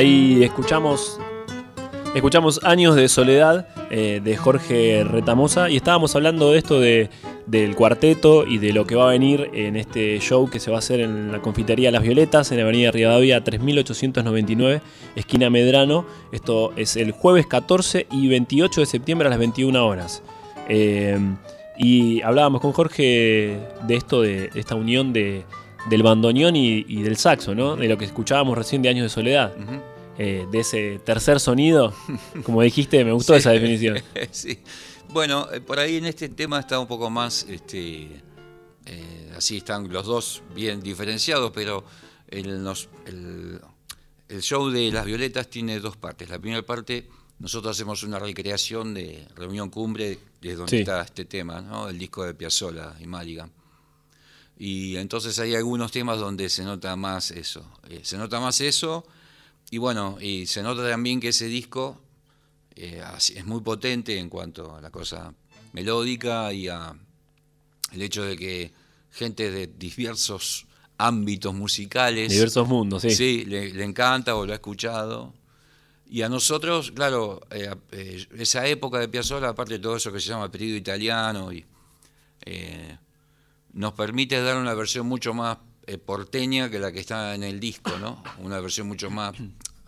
Ahí 0.02 0.42
escuchamos 0.42 1.20
Escuchamos 2.12 2.64
Años 2.64 2.96
de 2.96 3.08
Soledad 3.08 3.68
eh, 3.88 4.20
de 4.20 4.36
Jorge 4.36 5.04
Retamosa 5.04 5.70
y 5.70 5.76
estábamos 5.76 6.16
hablando 6.16 6.50
de 6.50 6.58
esto 6.58 6.80
de, 6.80 7.08
del 7.46 7.76
cuarteto 7.76 8.44
y 8.44 8.58
de 8.58 8.72
lo 8.72 8.84
que 8.84 8.96
va 8.96 9.04
a 9.04 9.10
venir 9.10 9.48
en 9.54 9.76
este 9.76 10.18
show 10.18 10.50
que 10.50 10.58
se 10.58 10.72
va 10.72 10.78
a 10.78 10.80
hacer 10.80 10.98
en 10.98 11.30
la 11.30 11.40
confitería 11.40 11.92
Las 11.92 12.02
Violetas 12.02 12.50
en 12.50 12.56
la 12.56 12.64
avenida 12.64 12.90
Rivadavia 12.90 13.44
3899, 13.44 14.82
esquina 15.14 15.50
Medrano. 15.50 16.04
Esto 16.32 16.72
es 16.74 16.96
el 16.96 17.12
jueves 17.12 17.46
14 17.46 18.08
y 18.10 18.26
28 18.26 18.80
de 18.80 18.86
septiembre 18.86 19.28
a 19.28 19.30
las 19.30 19.38
21 19.38 19.86
horas. 19.86 20.24
Eh, 20.68 21.16
y 21.78 22.20
hablábamos 22.22 22.60
con 22.60 22.72
Jorge 22.72 23.56
de 23.86 23.94
esto, 23.94 24.20
de 24.20 24.50
esta 24.56 24.74
unión 24.74 25.12
de, 25.12 25.44
del 25.88 26.02
bandoneón 26.02 26.56
y, 26.56 27.02
del 27.02 27.16
saxo, 27.16 27.54
¿no? 27.54 27.76
De 27.76 27.88
lo 27.88 27.98
que 27.98 28.04
escuchábamos 28.04 28.56
recién 28.56 28.82
de 28.82 28.88
Años 28.88 29.04
de 29.04 29.08
Soledad. 29.08 29.52
Eh, 30.18 30.46
de 30.50 30.60
ese 30.60 30.98
tercer 30.98 31.40
sonido. 31.40 31.94
Como 32.44 32.62
dijiste, 32.62 33.04
me 33.04 33.12
gustó 33.12 33.34
esa 33.36 33.50
definición. 33.50 33.98
sí. 34.30 34.58
Bueno, 35.08 35.48
eh, 35.52 35.60
por 35.60 35.78
ahí 35.78 35.96
en 35.96 36.06
este 36.06 36.28
tema 36.28 36.60
está 36.60 36.78
un 36.78 36.86
poco 36.86 37.08
más, 37.08 37.46
este, 37.48 38.22
eh, 38.86 39.32
así 39.36 39.58
están 39.58 39.90
los 39.90 40.06
dos 40.06 40.42
bien 40.54 40.80
diferenciados, 40.82 41.50
pero 41.52 41.84
el, 42.28 42.66
el, 43.06 44.42
show 44.42 44.70
de 44.70 44.90
Las 44.90 45.04
Violetas 45.04 45.48
tiene 45.48 45.80
dos 45.80 45.96
partes. 45.96 46.28
La 46.28 46.38
primera 46.38 46.62
parte, 46.62 47.08
nosotros 47.38 47.76
hacemos 47.76 48.02
una 48.02 48.18
recreación 48.18 48.94
de 48.94 49.26
Reunión 49.34 49.70
Cumbre, 49.70 50.18
de 50.40 50.54
donde 50.54 50.80
está 50.80 51.02
este 51.02 51.24
tema, 51.24 51.60
¿no? 51.60 51.88
el 51.88 51.98
disco 51.98 52.24
de 52.24 52.34
Piazzolla 52.34 52.94
y 53.00 53.06
Maligan. 53.06 53.50
Y 54.58 54.96
entonces 54.96 55.38
hay 55.38 55.54
algunos 55.54 55.90
temas 55.90 56.18
donde 56.18 56.48
se 56.48 56.64
nota 56.64 56.94
más 56.96 57.30
eso. 57.30 57.64
se 58.02 58.16
nota 58.16 58.40
más 58.40 58.60
eso 58.60 59.04
y 59.72 59.78
bueno, 59.78 60.18
y 60.20 60.44
se 60.44 60.62
nota 60.62 60.86
también 60.86 61.18
que 61.18 61.28
ese 61.28 61.46
disco 61.46 61.98
eh, 62.76 63.02
es 63.16 63.46
muy 63.46 63.62
potente 63.62 64.18
en 64.18 64.28
cuanto 64.28 64.76
a 64.76 64.82
la 64.82 64.90
cosa 64.90 65.32
melódica 65.72 66.52
y 66.52 66.68
a 66.68 66.94
el 67.90 68.02
hecho 68.02 68.22
de 68.22 68.36
que 68.36 68.70
gente 69.10 69.50
de 69.50 69.68
diversos 69.68 70.66
ámbitos 70.98 71.54
musicales. 71.54 72.28
Diversos 72.28 72.68
mundos, 72.68 73.00
sí. 73.00 73.12
Sí, 73.12 73.44
le, 73.46 73.82
encanta 73.82 74.36
o 74.36 74.44
lo 74.44 74.52
ha 74.52 74.56
escuchado. 74.56 75.32
Y 76.04 76.20
a 76.20 76.28
nosotros, 76.28 76.92
claro, 76.92 77.40
eh, 77.50 77.74
eh, 77.92 78.26
esa 78.36 78.66
época 78.66 78.98
de 78.98 79.08
Piazzolla, 79.08 79.48
aparte 79.48 79.72
de 79.72 79.78
todo 79.78 79.96
eso 79.96 80.12
que 80.12 80.20
se 80.20 80.28
llama 80.28 80.50
periodo 80.50 80.76
italiano, 80.76 81.50
y, 81.50 81.64
nos 83.72 83.94
permite 83.94 84.38
dar 84.42 84.58
una 84.58 84.74
versión 84.74 85.06
mucho 85.06 85.32
más 85.32 85.56
porteña 86.04 86.70
que 86.70 86.78
la 86.78 86.92
que 86.92 87.00
está 87.00 87.34
en 87.34 87.42
el 87.42 87.60
disco, 87.60 87.98
¿no? 87.98 88.22
Una 88.38 88.60
versión 88.60 88.86
mucho 88.86 89.10
más 89.10 89.34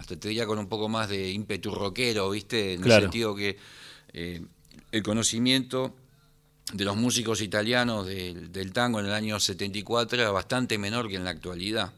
hasta 0.05 0.17
te 0.17 0.29
diría 0.29 0.47
con 0.47 0.59
un 0.59 0.69
poco 0.69 0.89
más 0.89 1.09
de 1.09 1.31
ímpetu 1.31 1.75
rockero, 1.75 2.29
¿viste? 2.29 2.75
En 2.75 2.85
el 2.85 2.91
sentido 2.91 3.35
que 3.35 3.57
eh, 4.13 4.43
el 4.93 5.03
conocimiento 5.03 5.95
de 6.73 6.85
los 6.85 6.95
músicos 6.97 7.41
italianos 7.41 8.07
del, 8.07 8.73
tango 8.75 9.01
en 9.01 9.07
el 9.07 9.13
año 9.13 9.41
74 9.41 10.21
era 10.21 10.31
bastante 10.31 10.77
menor 10.77 11.09
que 11.09 11.17
en 11.17 11.25
la 11.25 11.31
actualidad. 11.31 11.93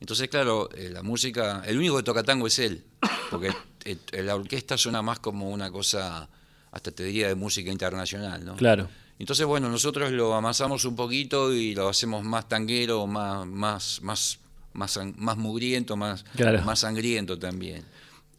Entonces, 0.00 0.28
claro, 0.28 0.70
eh, 0.74 0.88
la 0.90 1.02
música, 1.02 1.62
el 1.66 1.76
único 1.76 1.98
que 1.98 2.02
toca 2.02 2.22
tango 2.22 2.46
es 2.46 2.58
él, 2.58 2.84
porque 3.30 3.52
eh, 3.84 3.98
la 4.22 4.34
orquesta 4.34 4.78
suena 4.78 5.02
más 5.02 5.18
como 5.18 5.50
una 5.50 5.70
cosa, 5.70 6.28
hasta 6.70 6.90
te 6.90 7.04
diría, 7.04 7.28
de 7.28 7.34
música 7.34 7.70
internacional, 7.70 8.44
¿no? 8.44 8.56
Claro. 8.56 8.88
Entonces, 9.22 9.46
bueno, 9.46 9.68
nosotros 9.68 10.10
lo 10.12 10.34
amasamos 10.34 10.84
un 10.84 10.96
poquito 10.96 11.52
y 11.52 11.74
lo 11.74 11.88
hacemos 11.88 12.24
más 12.24 12.48
tanguero, 12.48 13.06
más, 13.06 13.46
más, 13.46 14.00
más 14.02 14.38
más, 14.72 14.98
más 15.16 15.36
mugriento, 15.36 15.96
más, 15.96 16.24
más 16.64 16.80
sangriento 16.80 17.38
también. 17.38 17.84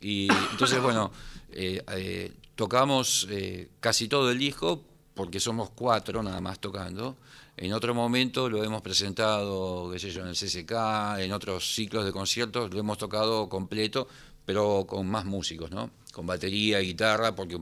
Y 0.01 0.27
entonces, 0.51 0.81
bueno, 0.81 1.11
eh, 1.51 1.81
eh, 1.95 2.33
tocamos 2.55 3.27
eh, 3.29 3.69
casi 3.79 4.07
todo 4.07 4.31
el 4.31 4.37
disco, 4.37 4.83
porque 5.13 5.39
somos 5.39 5.69
cuatro 5.69 6.23
nada 6.23 6.41
más 6.41 6.59
tocando. 6.59 7.17
En 7.55 7.71
otro 7.73 7.93
momento 7.93 8.49
lo 8.49 8.63
hemos 8.63 8.81
presentado, 8.81 9.91
qué 9.91 9.99
sé 9.99 10.09
yo, 10.09 10.21
en 10.21 10.29
el 10.29 10.35
CCK, 10.35 11.19
en 11.19 11.31
otros 11.31 11.75
ciclos 11.75 12.03
de 12.03 12.11
conciertos, 12.11 12.73
lo 12.73 12.79
hemos 12.79 12.97
tocado 12.97 13.47
completo, 13.47 14.07
pero 14.45 14.85
con 14.87 15.07
más 15.07 15.23
músicos, 15.23 15.69
¿no? 15.69 15.91
Con 16.11 16.25
batería, 16.25 16.79
guitarra, 16.79 17.35
porque 17.35 17.61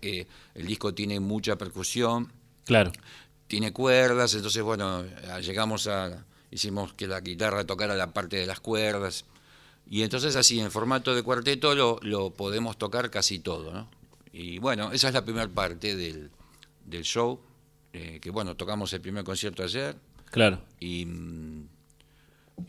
el 0.00 0.66
disco 0.66 0.92
tiene 0.92 1.20
mucha 1.20 1.56
percusión. 1.56 2.41
Claro. 2.64 2.92
Tiene 3.46 3.72
cuerdas, 3.72 4.34
entonces, 4.34 4.62
bueno, 4.62 5.04
llegamos 5.40 5.86
a 5.86 6.24
hicimos 6.52 6.92
que 6.92 7.08
la 7.08 7.20
guitarra 7.20 7.64
tocara 7.64 7.96
la 7.96 8.12
parte 8.12 8.36
de 8.36 8.46
las 8.46 8.60
cuerdas. 8.60 9.24
Y 9.90 10.02
entonces 10.02 10.36
así, 10.36 10.60
en 10.60 10.70
formato 10.70 11.14
de 11.14 11.22
cuarteto 11.22 11.74
lo, 11.74 11.98
lo 12.02 12.30
podemos 12.30 12.78
tocar 12.78 13.10
casi 13.10 13.40
todo. 13.40 13.72
¿no? 13.72 13.88
Y 14.32 14.58
bueno, 14.58 14.92
esa 14.92 15.08
es 15.08 15.14
la 15.14 15.24
primera 15.24 15.48
parte 15.48 15.96
del, 15.96 16.30
del 16.86 17.02
show, 17.02 17.40
eh, 17.92 18.18
que 18.20 18.30
bueno, 18.30 18.54
tocamos 18.54 18.92
el 18.92 19.00
primer 19.00 19.24
concierto 19.24 19.64
ayer. 19.64 19.96
Claro. 20.30 20.60
Y, 20.78 21.06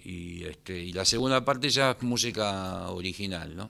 y, 0.03 0.45
este, 0.45 0.79
y 0.79 0.93
la 0.93 1.05
segunda 1.05 1.45
parte 1.45 1.69
ya 1.69 1.91
es 1.91 2.01
música 2.01 2.89
original, 2.89 3.55
¿no? 3.55 3.69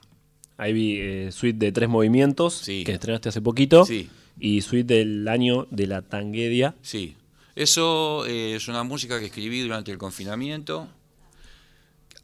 Ahí 0.56 0.72
vi 0.72 1.00
eh, 1.00 1.32
suite 1.32 1.58
de 1.58 1.72
tres 1.72 1.88
movimientos 1.88 2.62
que 2.64 2.82
estrenaste 2.82 3.28
hace 3.28 3.40
poquito. 3.40 3.84
Sí. 3.84 4.08
Y 4.38 4.60
suite 4.62 4.94
del 4.94 5.28
año 5.28 5.66
de 5.70 5.86
la 5.86 6.02
tanguedia. 6.02 6.74
Sí. 6.82 7.16
Eso 7.54 8.26
eh, 8.26 8.56
es 8.56 8.66
una 8.68 8.82
música 8.82 9.20
que 9.20 9.26
escribí 9.26 9.60
durante 9.60 9.92
el 9.92 9.98
confinamiento. 9.98 10.88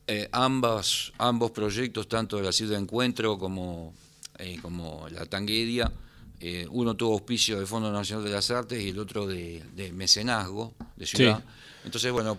Eh, 0.07 0.29
ambas, 0.33 1.13
ambos 1.19 1.53
proyectos, 1.53 2.09
tanto 2.09 2.37
de 2.37 2.43
la 2.43 2.53
ciudad 2.53 2.73
de 2.73 2.83
encuentro 2.83 3.39
como, 3.39 3.95
eh, 4.39 4.59
como 4.61 5.07
la 5.11 5.27
tanguedia, 5.27 5.91
uno 6.71 6.95
tuvo 6.95 7.13
auspicio 7.13 7.59
del 7.59 7.67
Fondo 7.67 7.93
Nacional 7.93 8.25
de 8.25 8.31
las 8.31 8.51
Artes 8.51 8.83
y 8.83 8.89
el 8.89 8.99
otro 8.99 9.27
de, 9.27 9.63
mecenazgo 9.93 10.73
de 10.97 11.05
ciudad. 11.07 11.45
Entonces, 11.85 12.11
bueno, 12.13 12.39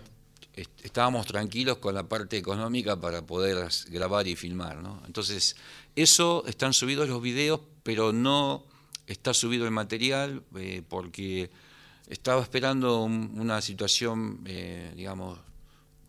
estábamos 0.82 1.24
tranquilos 1.26 1.78
con 1.78 1.94
la 1.94 2.02
parte 2.02 2.36
económica 2.36 3.00
para 3.00 3.22
poder 3.22 3.68
grabar 3.90 4.26
y 4.26 4.34
filmar. 4.34 4.82
¿no? 4.82 5.00
Entonces, 5.06 5.54
eso 5.94 6.42
están 6.48 6.72
subidos 6.72 7.08
los 7.08 7.22
videos, 7.22 7.60
pero 7.84 8.12
no 8.12 8.64
está 9.12 9.32
subido 9.34 9.64
el 9.64 9.70
material 9.70 10.42
porque 10.88 11.50
estaba 12.08 12.42
esperando 12.42 13.02
una 13.04 13.60
situación, 13.60 14.40
eh, 14.46 14.92
digamos, 14.96 15.38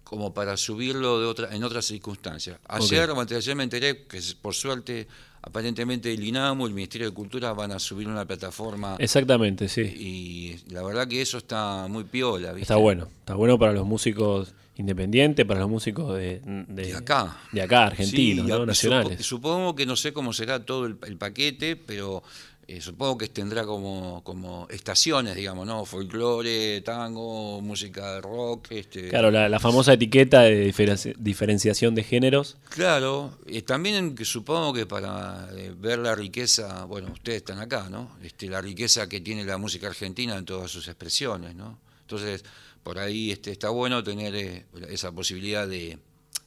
como 0.04 0.34
para 0.34 0.58
subirlo 0.58 1.20
de 1.20 1.26
otra, 1.26 1.56
en 1.56 1.64
otras 1.64 1.86
circunstancias. 1.86 2.60
Ayer, 2.68 3.10
ayer 3.10 3.56
me 3.56 3.64
enteré 3.64 4.06
que 4.06 4.22
por 4.42 4.54
suerte, 4.54 5.08
aparentemente 5.42 6.14
el 6.14 6.24
INAMU, 6.24 6.68
el 6.68 6.74
Ministerio 6.74 7.08
de 7.08 7.14
Cultura 7.14 7.54
van 7.54 7.72
a 7.72 7.80
subir 7.80 8.08
una 8.08 8.26
plataforma. 8.26 8.96
Exactamente, 9.00 9.68
sí. 9.70 9.82
Y 9.82 10.72
la 10.72 10.84
verdad 10.84 11.08
que 11.08 11.22
eso 11.22 11.38
está 11.38 11.88
muy 11.90 12.04
piola. 12.04 12.52
Está 12.60 12.76
bueno, 12.76 13.08
está 13.20 13.36
bueno 13.36 13.58
para 13.58 13.72
los 13.72 13.88
músicos 13.88 14.54
independientes, 14.76 15.46
para 15.46 15.62
los 15.62 15.70
músicos 15.70 16.18
de, 16.18 16.42
de, 16.44 16.96
acá. 16.96 17.38
De 17.52 17.62
acá, 17.62 17.86
argentinos, 17.86 18.68
nacionales. 18.68 19.26
Supongo 19.26 19.74
que 19.76 19.86
no 19.86 19.96
sé 19.96 20.14
cómo 20.14 20.34
será 20.34 20.66
todo 20.66 20.86
el 20.86 21.18
paquete, 21.18 21.76
pero 21.76 22.24
eh, 22.74 22.82
supongo 22.82 23.20
que 23.20 23.28
tendrá 23.28 23.66
como, 23.66 24.24
como 24.24 24.68
estaciones, 24.70 25.36
digamos, 25.36 25.68
¿no? 25.68 25.86
Folclore, 25.86 26.82
tango, 26.82 27.62
música 27.62 28.16
de 28.16 28.22
rock. 28.22 28.72
Este... 28.72 29.10
Claro, 29.10 29.30
la, 29.30 29.60
famosa 29.60 29.94
etiqueta 29.94 30.42
de 30.42 30.74
diferenciación 31.20 31.94
de 31.94 32.04
géneros. 32.04 32.58
Claro, 32.70 33.38
también 33.68 34.16
que 34.16 34.26
supongo 34.26 34.74
que 34.74 34.88
para 34.88 35.50
eh, 35.56 35.72
ver 35.78 36.00
la 36.00 36.16
riqueza, 36.16 36.86
bueno, 36.86 37.12
ustedes 37.14 37.38
están 37.38 37.60
acá, 37.60 37.90
¿no? 37.92 38.18
Este, 38.24 38.50
la 38.50 38.60
riqueza 38.60 39.08
que 39.08 39.22
tiene 39.22 39.46
la 39.46 39.60
música 39.60 39.88
argentina 39.88 40.36
en 40.36 40.46
todas 40.46 40.72
sus 40.72 40.88
expresiones, 40.88 41.54
¿no? 41.54 41.80
Entonces, 42.02 42.44
por 42.82 42.98
ahí 42.98 43.32
este, 43.32 43.52
está 43.52 43.70
bueno 43.70 44.04
tener 44.04 44.34
eh, 44.36 44.66
esa 44.90 45.12
posibilidad 45.12 45.68
de, 45.68 46.00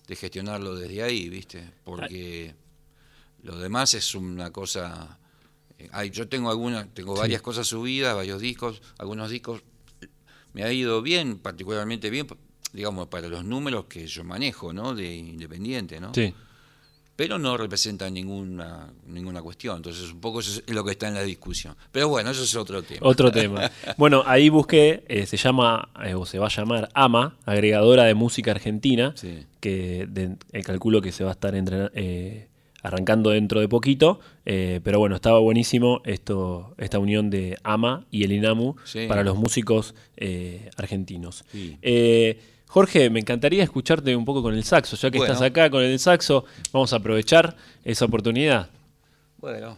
de 0.08 0.16
gestionarlo 0.16 0.74
desde 0.74 1.04
ahí, 1.04 1.28
¿viste? 1.28 1.62
Porque 1.84 2.52
lo 3.44 3.56
demás 3.58 3.94
es 3.94 4.16
una 4.16 4.50
cosa 4.50 5.20
yo 6.12 6.28
tengo 6.28 6.50
algunas, 6.50 6.92
tengo 6.94 7.14
varias 7.14 7.42
cosas 7.42 7.66
subidas, 7.66 8.14
varios 8.14 8.40
discos, 8.40 8.82
algunos 8.98 9.30
discos 9.30 9.62
me 10.52 10.64
ha 10.64 10.72
ido 10.72 11.02
bien, 11.02 11.38
particularmente 11.38 12.08
bien, 12.08 12.26
digamos, 12.72 13.08
para 13.08 13.28
los 13.28 13.44
números 13.44 13.84
que 13.86 14.06
yo 14.06 14.24
manejo, 14.24 14.72
¿no? 14.72 14.94
De 14.94 15.14
independiente, 15.14 16.00
¿no? 16.00 16.14
Sí. 16.14 16.32
Pero 17.14 17.38
no 17.38 17.56
representan 17.56 18.12
ninguna, 18.14 18.90
ninguna 19.06 19.40
cuestión. 19.40 19.76
Entonces, 19.76 20.10
un 20.10 20.20
poco 20.20 20.40
eso 20.40 20.60
es 20.66 20.74
lo 20.74 20.84
que 20.84 20.92
está 20.92 21.08
en 21.08 21.14
la 21.14 21.22
discusión. 21.22 21.74
Pero 21.92 22.08
bueno, 22.08 22.30
eso 22.30 22.42
es 22.42 22.54
otro 22.56 22.82
tema. 22.82 23.00
Otro 23.06 23.30
tema. 23.32 23.70
bueno, 23.96 24.22
ahí 24.26 24.48
busqué, 24.50 25.04
eh, 25.08 25.26
se 25.26 25.36
llama, 25.38 25.90
eh, 26.04 26.14
o 26.14 26.26
se 26.26 26.38
va 26.38 26.46
a 26.46 26.50
llamar 26.50 26.90
AMA, 26.94 27.36
agregadora 27.44 28.04
de 28.04 28.14
música 28.14 28.50
argentina, 28.50 29.14
que 29.60 30.08
el 30.52 30.64
calculo 30.64 31.00
que 31.02 31.12
se 31.12 31.24
va 31.24 31.30
a 31.30 31.32
estar 31.34 31.54
entrenando. 31.54 31.92
Arrancando 32.86 33.30
dentro 33.30 33.58
de 33.58 33.66
poquito, 33.68 34.20
eh, 34.44 34.80
pero 34.84 35.00
bueno, 35.00 35.16
estaba 35.16 35.40
buenísimo 35.40 36.02
esto, 36.04 36.72
esta 36.78 37.00
unión 37.00 37.30
de 37.30 37.58
AMA 37.64 38.06
y 38.12 38.22
el 38.22 38.30
INAMU 38.30 38.76
para 39.08 39.24
los 39.24 39.36
músicos 39.36 39.96
eh, 40.16 40.70
argentinos. 40.76 41.44
Eh, 41.52 42.40
Jorge, 42.68 43.10
me 43.10 43.18
encantaría 43.18 43.64
escucharte 43.64 44.14
un 44.14 44.24
poco 44.24 44.40
con 44.40 44.54
el 44.54 44.62
saxo, 44.62 44.94
ya 44.94 45.10
que 45.10 45.18
Bueno. 45.18 45.32
estás 45.32 45.44
acá 45.44 45.68
con 45.68 45.82
el 45.82 45.98
saxo, 45.98 46.44
vamos 46.72 46.92
a 46.92 46.96
aprovechar 46.96 47.56
esa 47.82 48.04
oportunidad. 48.04 48.70
Bueno. 49.38 49.76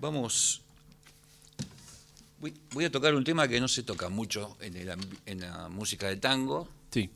Vamos. 0.00 0.62
Voy, 2.40 2.54
voy 2.72 2.86
a 2.86 2.90
tocar 2.90 3.14
un 3.14 3.22
tema 3.22 3.46
que 3.46 3.60
no 3.60 3.68
se 3.68 3.82
toca 3.82 4.08
mucho 4.08 4.56
en, 4.62 4.76
el 4.78 4.90
en 5.26 5.40
la 5.42 5.68
música 5.68 6.08
de 6.08 6.16
tango. 6.16 6.66
Sí. 6.90 7.10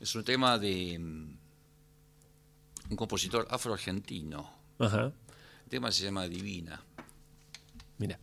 Es 0.00 0.14
un 0.14 0.24
tema 0.24 0.58
de 0.58 0.98
mm, 0.98 1.38
un 2.90 2.96
compositor 2.96 3.46
afro-argentino. 3.50 4.52
Ajá. 4.78 5.12
El 5.64 5.70
tema 5.70 5.90
se 5.90 6.04
llama 6.04 6.28
Divina. 6.28 6.82
Mira. 7.98 8.18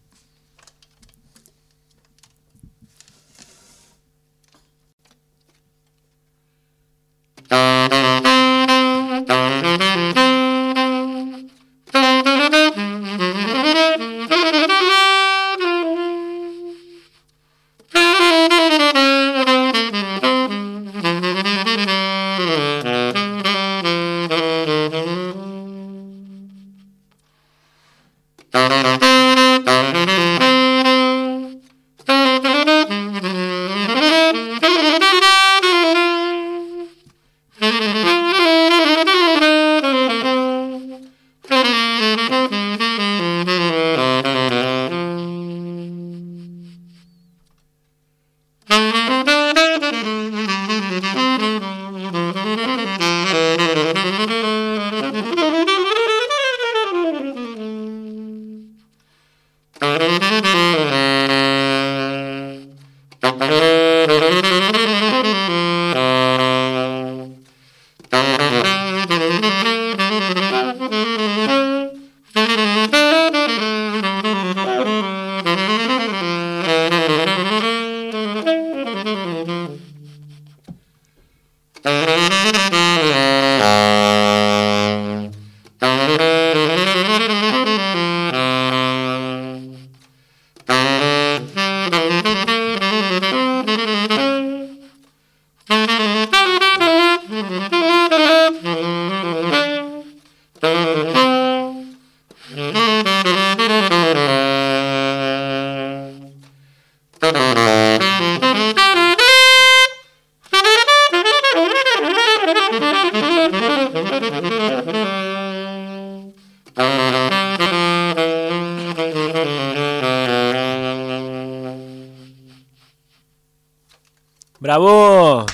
¡Bravo! 124.77 125.45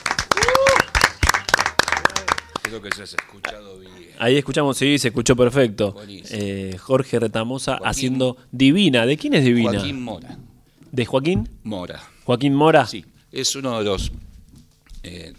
Creo 2.62 2.82
que 2.82 2.90
se 2.96 3.04
has 3.04 3.14
escuchado 3.16 3.78
bien. 3.78 3.92
Ahí 4.18 4.38
escuchamos, 4.38 4.78
sí, 4.78 4.98
se 4.98 5.10
escuchó 5.10 5.36
perfecto. 5.36 5.94
Eh, 6.08 6.78
Jorge 6.80 7.20
Retamosa 7.20 7.74
Joaquín- 7.80 7.86
haciendo 7.90 8.38
Divina. 8.54 9.06
¿De 9.06 9.18
quién 9.18 9.34
es 9.34 9.44
Divina? 9.44 9.72
Joaquín 9.74 10.02
Mora. 10.02 10.38
¿De 10.94 11.06
Joaquín? 11.06 11.50
Mora. 11.64 12.02
Joaquín 12.24 12.54
Mora. 12.56 12.88
Sí, 12.88 13.04
es 13.34 13.54
uno 13.58 13.78
de 13.80 13.84
los 13.84 14.10
eh, 15.04 15.34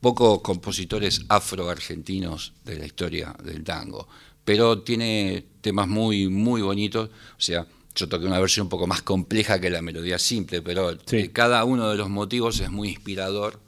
pocos 0.00 0.40
compositores 0.42 1.22
afro-argentinos 1.28 2.52
de 2.64 2.78
la 2.78 2.86
historia 2.86 3.34
del 3.42 3.64
tango, 3.64 4.06
pero 4.44 4.82
tiene 4.82 5.44
temas 5.60 5.88
muy, 5.88 6.28
muy 6.28 6.62
bonitos. 6.62 7.08
O 7.08 7.40
sea, 7.40 7.66
yo 7.96 8.08
toqué 8.08 8.26
una 8.26 8.38
versión 8.38 8.66
un 8.66 8.68
poco 8.70 8.86
más 8.86 9.02
compleja 9.02 9.60
que 9.60 9.70
la 9.70 9.82
melodía 9.82 10.18
simple, 10.18 10.62
pero 10.62 10.96
Sí. 11.06 11.30
cada 11.30 11.64
uno 11.64 11.90
de 11.90 11.96
los 11.96 12.08
motivos 12.10 12.60
es 12.60 12.70
muy 12.70 12.90
inspirador 12.90 13.58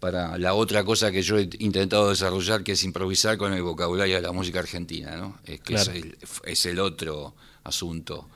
para 0.00 0.36
la 0.38 0.54
otra 0.54 0.84
cosa 0.84 1.10
que 1.12 1.22
yo 1.22 1.38
he 1.38 1.48
intentado 1.60 2.10
desarrollar, 2.10 2.62
que 2.62 2.72
es 2.72 2.84
improvisar 2.84 3.38
con 3.38 3.52
el 3.54 3.62
vocabulario 3.62 4.16
de 4.16 4.22
la 4.22 4.32
música 4.32 4.58
argentina, 4.60 5.16
¿no? 5.16 5.38
Es 5.44 5.60
que 5.60 5.74
Claro. 5.74 5.92
es, 5.92 5.96
el, 6.02 6.16
es 6.44 6.66
el 6.66 6.78
otro 6.78 7.34
asunto 7.64 8.28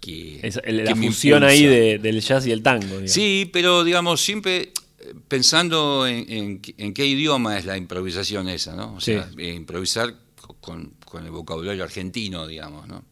que, 0.00 0.38
Es 0.46 0.56
el- 0.62 0.84
que 0.84 0.84
la 0.84 0.94
fusión 0.96 1.42
ahí 1.42 1.64
de- 1.64 1.98
del 1.98 2.20
jazz 2.20 2.46
y 2.46 2.52
el 2.52 2.62
tango. 2.62 2.86
digamos. 2.86 3.10
Sí, 3.10 3.50
pero 3.52 3.82
digamos, 3.82 4.20
siempre 4.20 4.72
eh, 5.00 5.14
pensando 5.28 6.06
en, 6.06 6.24
en- 6.30 6.62
en 6.76 6.94
qué 6.94 7.06
idioma 7.06 7.58
es 7.58 7.64
la 7.64 7.76
improvisación 7.76 8.48
esa, 8.48 8.74
¿no? 8.76 8.94
O 8.94 9.00
sea, 9.00 9.28
Sí. 9.28 9.36
eh, 9.42 9.54
improvisar 9.54 10.14
co- 10.40 10.54
con, 10.60 10.92
con 11.04 11.24
el 11.24 11.30
vocabulario 11.32 11.82
argentino, 11.82 12.46
digamos, 12.46 12.86
¿no? 12.88 13.04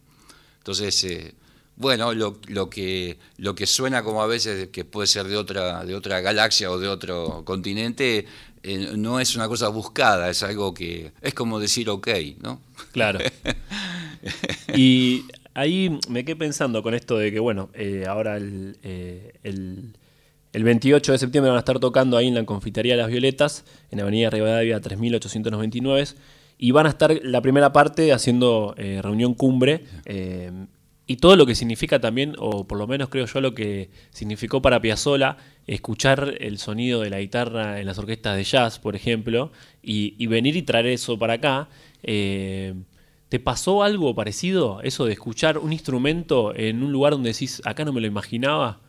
Entonces, 0.66 1.04
eh, 1.04 1.32
bueno, 1.76 2.12
lo, 2.12 2.40
lo 2.48 2.68
que, 2.68 3.18
lo 3.36 3.54
que 3.54 3.68
suena 3.68 4.02
como 4.02 4.20
a 4.20 4.26
veces 4.26 4.68
que 4.70 4.84
puede 4.84 5.06
ser 5.06 5.28
de 5.28 5.36
otra, 5.36 5.84
de 5.84 5.94
otra 5.94 6.20
galaxia 6.20 6.72
o 6.72 6.78
de 6.80 6.88
otro 6.88 7.44
continente, 7.44 8.26
eh, 8.64 8.94
no 8.96 9.20
es 9.20 9.36
una 9.36 9.46
cosa 9.46 9.68
buscada, 9.68 10.28
es 10.28 10.42
algo 10.42 10.74
que 10.74 11.12
es 11.22 11.34
como 11.34 11.60
decir 11.60 11.88
ok, 11.88 12.08
¿no? 12.42 12.60
Claro. 12.90 13.20
y 14.74 15.26
ahí 15.54 16.00
me 16.08 16.24
quedé 16.24 16.34
pensando 16.34 16.82
con 16.82 16.94
esto 16.94 17.16
de 17.16 17.30
que, 17.30 17.38
bueno, 17.38 17.70
eh, 17.74 18.06
ahora 18.08 18.38
el, 18.38 18.76
eh, 18.82 19.34
el, 19.44 19.94
el 20.52 20.64
28 20.64 21.12
de 21.12 21.18
septiembre 21.18 21.50
van 21.50 21.58
a 21.58 21.60
estar 21.60 21.78
tocando 21.78 22.16
ahí 22.16 22.26
en 22.26 22.34
la 22.34 22.44
Confitería 22.44 22.96
de 22.96 23.02
las 23.02 23.10
Violetas, 23.12 23.64
en 23.92 24.00
Avenida 24.00 24.30
Rivadavia 24.30 24.80
3899, 24.80 26.08
y 26.58 26.70
van 26.70 26.86
a 26.86 26.90
estar 26.90 27.18
la 27.22 27.40
primera 27.40 27.72
parte 27.72 28.12
haciendo 28.12 28.74
eh, 28.78 29.00
reunión 29.02 29.34
cumbre. 29.34 29.84
eh, 30.04 30.50
y 31.08 31.18
todo 31.18 31.36
lo 31.36 31.46
que 31.46 31.54
significa 31.54 32.00
también, 32.00 32.34
o 32.38 32.66
por 32.66 32.78
lo 32.78 32.88
menos 32.88 33.08
creo 33.08 33.26
yo 33.26 33.40
lo 33.40 33.54
que 33.54 33.90
significó 34.10 34.60
para 34.60 34.80
Piazzolla, 34.80 35.36
escuchar 35.68 36.34
el 36.40 36.58
sonido 36.58 37.00
de 37.00 37.10
la 37.10 37.20
guitarra 37.20 37.78
en 37.80 37.86
las 37.86 37.98
orquestas 37.98 38.36
de 38.36 38.42
jazz, 38.42 38.80
por 38.80 38.96
ejemplo, 38.96 39.52
y, 39.84 40.16
y 40.18 40.26
venir 40.26 40.56
y 40.56 40.62
traer 40.62 40.86
eso 40.86 41.16
para 41.16 41.34
acá. 41.34 41.68
eh, 42.02 42.74
¿Te 43.28 43.38
pasó 43.40 43.82
algo 43.84 44.14
parecido? 44.14 44.80
Eso 44.82 45.04
de 45.04 45.12
escuchar 45.12 45.58
un 45.58 45.72
instrumento 45.72 46.54
en 46.56 46.82
un 46.82 46.92
lugar 46.92 47.12
donde 47.12 47.32
decís, 47.32 47.60
acá 47.64 47.84
no 47.84 47.92
me 47.92 48.00
lo 48.00 48.06
imaginaba. 48.08 48.80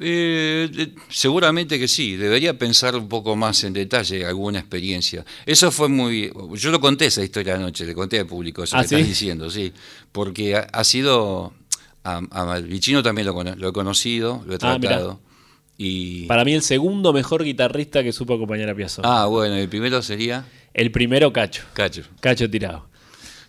Eh, 0.00 0.94
seguramente 1.08 1.78
que 1.78 1.88
sí, 1.88 2.16
debería 2.16 2.58
pensar 2.58 2.96
un 2.96 3.08
poco 3.08 3.36
más 3.36 3.62
en 3.64 3.72
detalle 3.72 4.24
alguna 4.26 4.58
experiencia. 4.58 5.24
Eso 5.46 5.70
fue 5.70 5.88
muy... 5.88 6.32
Yo 6.54 6.70
lo 6.70 6.80
conté 6.80 7.06
esa 7.06 7.22
historia 7.22 7.54
anoche, 7.54 7.84
le 7.86 7.94
conté 7.94 8.18
al 8.20 8.26
público 8.26 8.64
eso 8.64 8.76
¿Ah, 8.76 8.82
que 8.82 8.88
sí? 8.88 8.94
estás 8.96 9.08
diciendo, 9.08 9.50
sí, 9.50 9.72
porque 10.12 10.56
ha, 10.56 10.60
ha 10.72 10.84
sido... 10.84 11.52
A, 12.06 12.18
a 12.32 12.60
Vicino 12.60 13.02
también 13.02 13.26
lo, 13.26 13.68
he 13.68 13.72
conocido, 13.72 14.42
lo 14.46 14.52
he 14.52 14.56
Ah, 14.60 14.78
tratado. 14.78 15.20
y, 15.78 16.26
Para 16.26 16.44
mí 16.44 16.52
el 16.52 16.60
segundo 16.62 17.12
mejor 17.14 17.42
guitarrista 17.44 18.02
que 18.02 18.12
supo 18.12 18.34
acompañar 18.34 18.68
a 18.68 18.74
Piazzolla. 18.74 19.22
ah, 19.22 19.26
bueno, 19.26 19.54
el 19.54 19.68
primero 19.70 20.02
sería 20.02 20.44
El 20.74 20.90
primero 20.90 21.32
Cacho. 21.32 21.62
Cacho. 21.72 22.02
Cacho 22.20 22.50
tirado. 22.50 22.88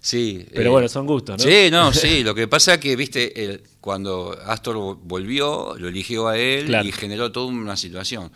Sí. 0.06 0.46
Pero 0.54 0.68
eh, 0.68 0.72
bueno, 0.72 0.88
son 0.88 1.08
gustos, 1.08 1.44
¿no? 1.44 1.44
Sí, 1.44 1.72
no, 1.72 1.92
sí. 1.92 2.24
Lo 2.24 2.36
que 2.36 2.48
pasa 2.48 2.76
es 2.76 2.80
que, 2.80 2.96
viste, 2.96 3.44
el- 3.44 3.64
cuando 3.82 4.38
Astor 4.46 4.76
vo- 4.76 5.00
volvió, 5.02 5.76
lo 5.80 5.88
eligió 5.88 6.28
a 6.28 6.38
él 6.38 6.68
Claro. 6.68 6.88
y 6.88 6.92
generó 6.92 7.32
toda 7.32 7.48
una 7.48 7.76
situación. 7.76 8.32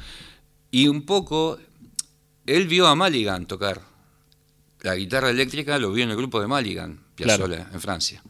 Y 0.71 0.87
un 0.87 1.03
poco, 1.05 1.59
él 2.47 2.67
vio 2.67 2.87
a 2.87 2.95
Maligan 2.95 3.45
tocar. 3.45 3.81
La 4.81 4.95
guitarra 4.95 5.29
eléctrica 5.29 5.77
lo 5.77 5.91
vio 5.91 6.05
en 6.05 6.09
el 6.09 6.17
grupo 6.17 6.41
de 6.41 6.47
Maligan, 6.47 7.03
Piazzolla, 7.13 7.69
en 7.71 7.79
Francia. 7.81 8.23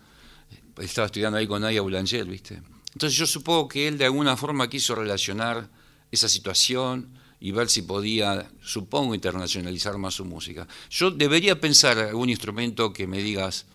Estaba 0.77 1.05
estudiando 1.05 1.37
ahí 1.37 1.47
con 1.47 1.61
Nadia 1.61 1.81
Boulanger, 1.81 2.25
viste. 2.25 2.61
Entonces 2.93 3.17
yo 3.17 3.25
supongo 3.25 3.69
que 3.69 3.87
él 3.87 3.97
de 3.97 4.03
alguna 4.05 4.35
forma 4.35 4.67
quiso 4.69 4.95
relacionar 4.95 5.69
esa 6.11 6.27
situación 6.27 7.17
y 7.41 7.51
ver 7.51 7.69
si 7.69 7.81
podía, 7.83 8.49
supongo, 8.61 9.15
internacionalizar 9.15 9.97
más 9.97 10.13
su 10.15 10.25
música. 10.25 10.67
Yo 10.89 11.09
debería 11.11 11.59
pensar 11.59 11.97
algún 11.97 12.29
instrumento 12.29 12.91
que 12.91 13.07
me 13.07 13.19
digas 13.23 13.65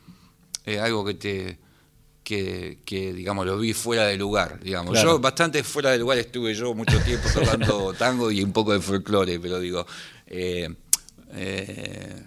eh, 0.66 0.78
algo 0.80 1.04
que 1.04 1.14
te 1.14 1.58
que, 2.22 2.78
que, 2.86 3.12
digamos 3.12 3.44
lo 3.44 3.58
vi 3.58 3.74
fuera 3.74 4.06
de 4.06 4.16
lugar 4.16 4.58
digamos 4.62 4.92
Claro. 4.92 5.12
yo 5.12 5.18
bastante 5.18 5.62
fuera 5.62 5.90
de 5.90 5.98
lugar 5.98 6.16
estuve 6.16 6.54
yo 6.54 6.72
mucho 6.72 6.98
tiempo 7.00 7.28
tocando 7.34 7.92
tango 7.92 8.30
y 8.30 8.42
un 8.42 8.50
poco 8.50 8.72
de 8.72 8.80
folclore 8.80 9.38
pero 9.38 9.60
digo 9.60 9.86
eh, 10.26 10.74
eh, 11.34 12.22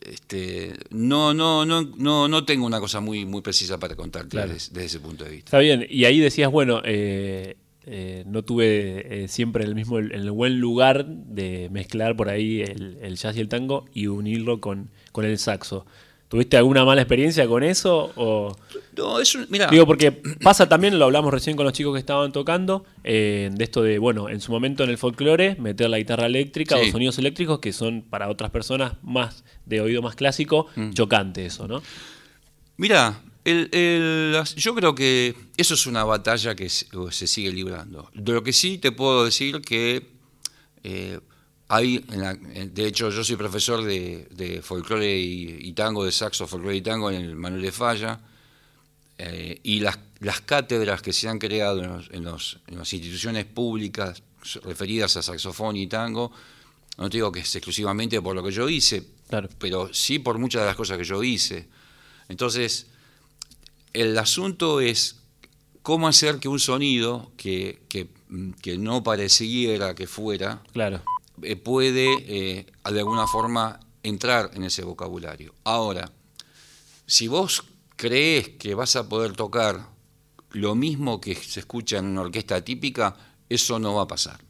este, 0.00 0.74
no, 0.90 1.34
no, 1.34 1.64
no, 1.66 1.82
no, 1.82 2.26
no 2.26 2.44
tengo 2.44 2.66
una 2.66 2.80
cosa 2.80 3.00
muy, 3.00 3.24
muy 3.24 3.40
precisa 3.42 3.78
para 3.78 3.94
contarte 3.94 4.30
Claro. 4.30 4.52
desde, 4.52 4.72
desde 4.72 4.86
ese 4.86 5.00
punto 5.00 5.24
de 5.24 5.30
vista. 5.30 5.46
Está 5.48 5.58
bien, 5.58 5.86
y 5.88 6.04
ahí 6.06 6.18
decías, 6.18 6.50
bueno, 6.50 6.80
eh, 6.84 7.56
eh, 7.86 8.22
no 8.26 8.42
tuve 8.42 9.24
eh, 9.24 9.28
siempre 9.28 9.64
el 9.64 9.74
mismo, 9.74 9.98
en 9.98 10.12
el 10.12 10.30
buen 10.30 10.60
lugar 10.60 11.06
de 11.06 11.68
mezclar 11.70 12.16
por 12.16 12.28
ahí 12.28 12.60
el, 12.62 12.98
el 13.02 13.16
jazz 13.16 13.36
y 13.36 13.40
el 13.40 13.48
tango 13.48 13.86
y 13.92 14.06
unirlo 14.06 14.60
con, 14.60 14.90
con 15.12 15.24
el 15.24 15.38
saxo. 15.38 15.84
¿Tuviste 16.28 16.56
alguna 16.56 16.82
mala 16.86 17.02
experiencia 17.02 17.46
con 17.46 17.62
eso? 17.62 18.10
O, 18.16 18.56
No, 18.96 19.20
es 19.20 19.34
un, 19.34 19.46
mira, 19.50 19.66
digo, 19.66 19.84
porque 19.86 20.12
pasa 20.42 20.66
también, 20.66 20.98
lo 20.98 21.04
hablamos 21.04 21.30
recién 21.30 21.56
con 21.56 21.64
los 21.66 21.74
chicos 21.74 21.92
que 21.92 21.98
estaban 21.98 22.32
tocando, 22.32 22.86
eh, 23.04 23.50
de 23.52 23.62
esto 23.64 23.82
de, 23.82 23.98
bueno, 23.98 24.30
en 24.30 24.40
su 24.40 24.50
momento 24.50 24.82
en 24.82 24.88
el 24.88 24.96
folclore, 24.96 25.56
meter 25.58 25.90
la 25.90 25.98
guitarra 25.98 26.24
eléctrica 26.24 26.78
Sí. 26.78 26.88
o 26.88 26.92
sonidos 26.92 27.18
eléctricos 27.18 27.58
que 27.58 27.74
son 27.74 28.00
para 28.08 28.30
otras 28.30 28.50
personas 28.50 28.94
más 29.02 29.44
de 29.66 29.82
oído 29.82 30.00
más 30.00 30.14
clásico, 30.14 30.68
Mm. 30.74 30.92
chocante 30.94 31.44
eso, 31.44 31.68
¿no? 31.68 31.82
Mira, 32.78 33.20
el- 33.44 34.42
yo 34.56 34.74
creo 34.74 34.94
que 34.94 35.34
eso 35.56 35.74
es 35.74 35.86
una 35.86 36.04
batalla 36.04 36.54
que 36.54 36.68
se, 36.68 36.86
se 37.10 37.26
sigue 37.26 37.50
librando. 37.52 38.10
De 38.14 38.32
lo 38.32 38.42
que 38.42 38.52
sí 38.52 38.78
te 38.78 38.92
puedo 38.92 39.24
decir 39.24 39.60
que 39.62 40.10
eh, 40.84 41.18
hay, 41.68 42.04
en 42.10 42.20
la- 42.20 42.30
en- 42.32 42.74
de 42.74 42.86
hecho 42.86 43.10
yo 43.10 43.24
soy 43.24 43.36
profesor 43.36 43.82
de, 43.84 44.28
de 44.30 44.62
folclore 44.62 45.18
y, 45.18 45.58
y 45.68 45.72
tango, 45.72 46.04
de 46.04 46.12
saxo, 46.12 46.46
folclore 46.46 46.76
y 46.76 46.82
tango 46.82 47.10
en 47.10 47.22
el 47.22 47.34
Manuel 47.36 47.62
de 47.62 47.72
Falla, 47.72 48.20
eh, 49.18 49.60
y 49.62 49.80
las, 49.80 49.98
las 50.20 50.40
cátedras 50.40 51.02
que 51.02 51.12
se 51.12 51.28
han 51.28 51.38
creado 51.38 51.82
en, 51.82 51.88
los- 51.92 52.10
en 52.10 52.24
los- 52.24 52.58
en 52.66 52.78
las 52.78 52.92
instituciones 52.92 53.44
públicas 53.44 54.22
referidas 54.64 55.16
a 55.16 55.22
saxofón 55.22 55.76
y 55.76 55.86
tango, 55.86 56.32
no 56.98 57.08
te 57.08 57.18
digo 57.18 57.30
que 57.32 57.40
es 57.40 57.54
exclusivamente 57.56 58.20
por 58.20 58.34
lo 58.34 58.42
que 58.42 58.50
yo 58.50 58.68
hice, 58.68 59.04
Claro. 59.28 59.48
pero 59.58 59.92
sí 59.94 60.18
por 60.18 60.38
muchas 60.38 60.62
de 60.62 60.66
las 60.66 60.76
cosas 60.76 60.98
que 60.98 61.04
yo 61.04 61.22
hice. 61.22 61.68
Entonces, 62.28 62.86
el 63.92 64.18
asunto 64.18 64.80
es 64.80 65.16
cómo 65.82 66.08
hacer 66.08 66.38
que 66.38 66.48
un 66.48 66.60
sonido 66.60 67.32
que, 67.36 67.82
que, 67.88 68.08
que 68.60 68.78
no 68.78 69.02
pareciera 69.02 69.94
que 69.94 70.06
fuera, 70.06 70.62
Claro, 70.72 71.02
eh, 71.42 71.56
puede 71.56 72.06
eh, 72.26 72.66
de 72.90 72.98
alguna 72.98 73.26
forma 73.26 73.80
entrar 74.02 74.50
en 74.54 74.64
ese 74.64 74.84
vocabulario. 74.84 75.54
Ahora, 75.64 76.10
si 77.06 77.28
vos 77.28 77.64
crees 77.96 78.50
que 78.50 78.74
vas 78.74 78.96
a 78.96 79.08
poder 79.08 79.32
tocar 79.32 79.88
lo 80.50 80.74
mismo 80.74 81.20
que 81.20 81.34
se 81.34 81.60
escucha 81.60 81.98
en 81.98 82.06
una 82.06 82.22
orquesta 82.22 82.62
típica, 82.62 83.16
eso 83.48 83.78
no 83.78 83.94
va 83.94 84.02
a 84.02 84.08
pasar. 84.08 84.40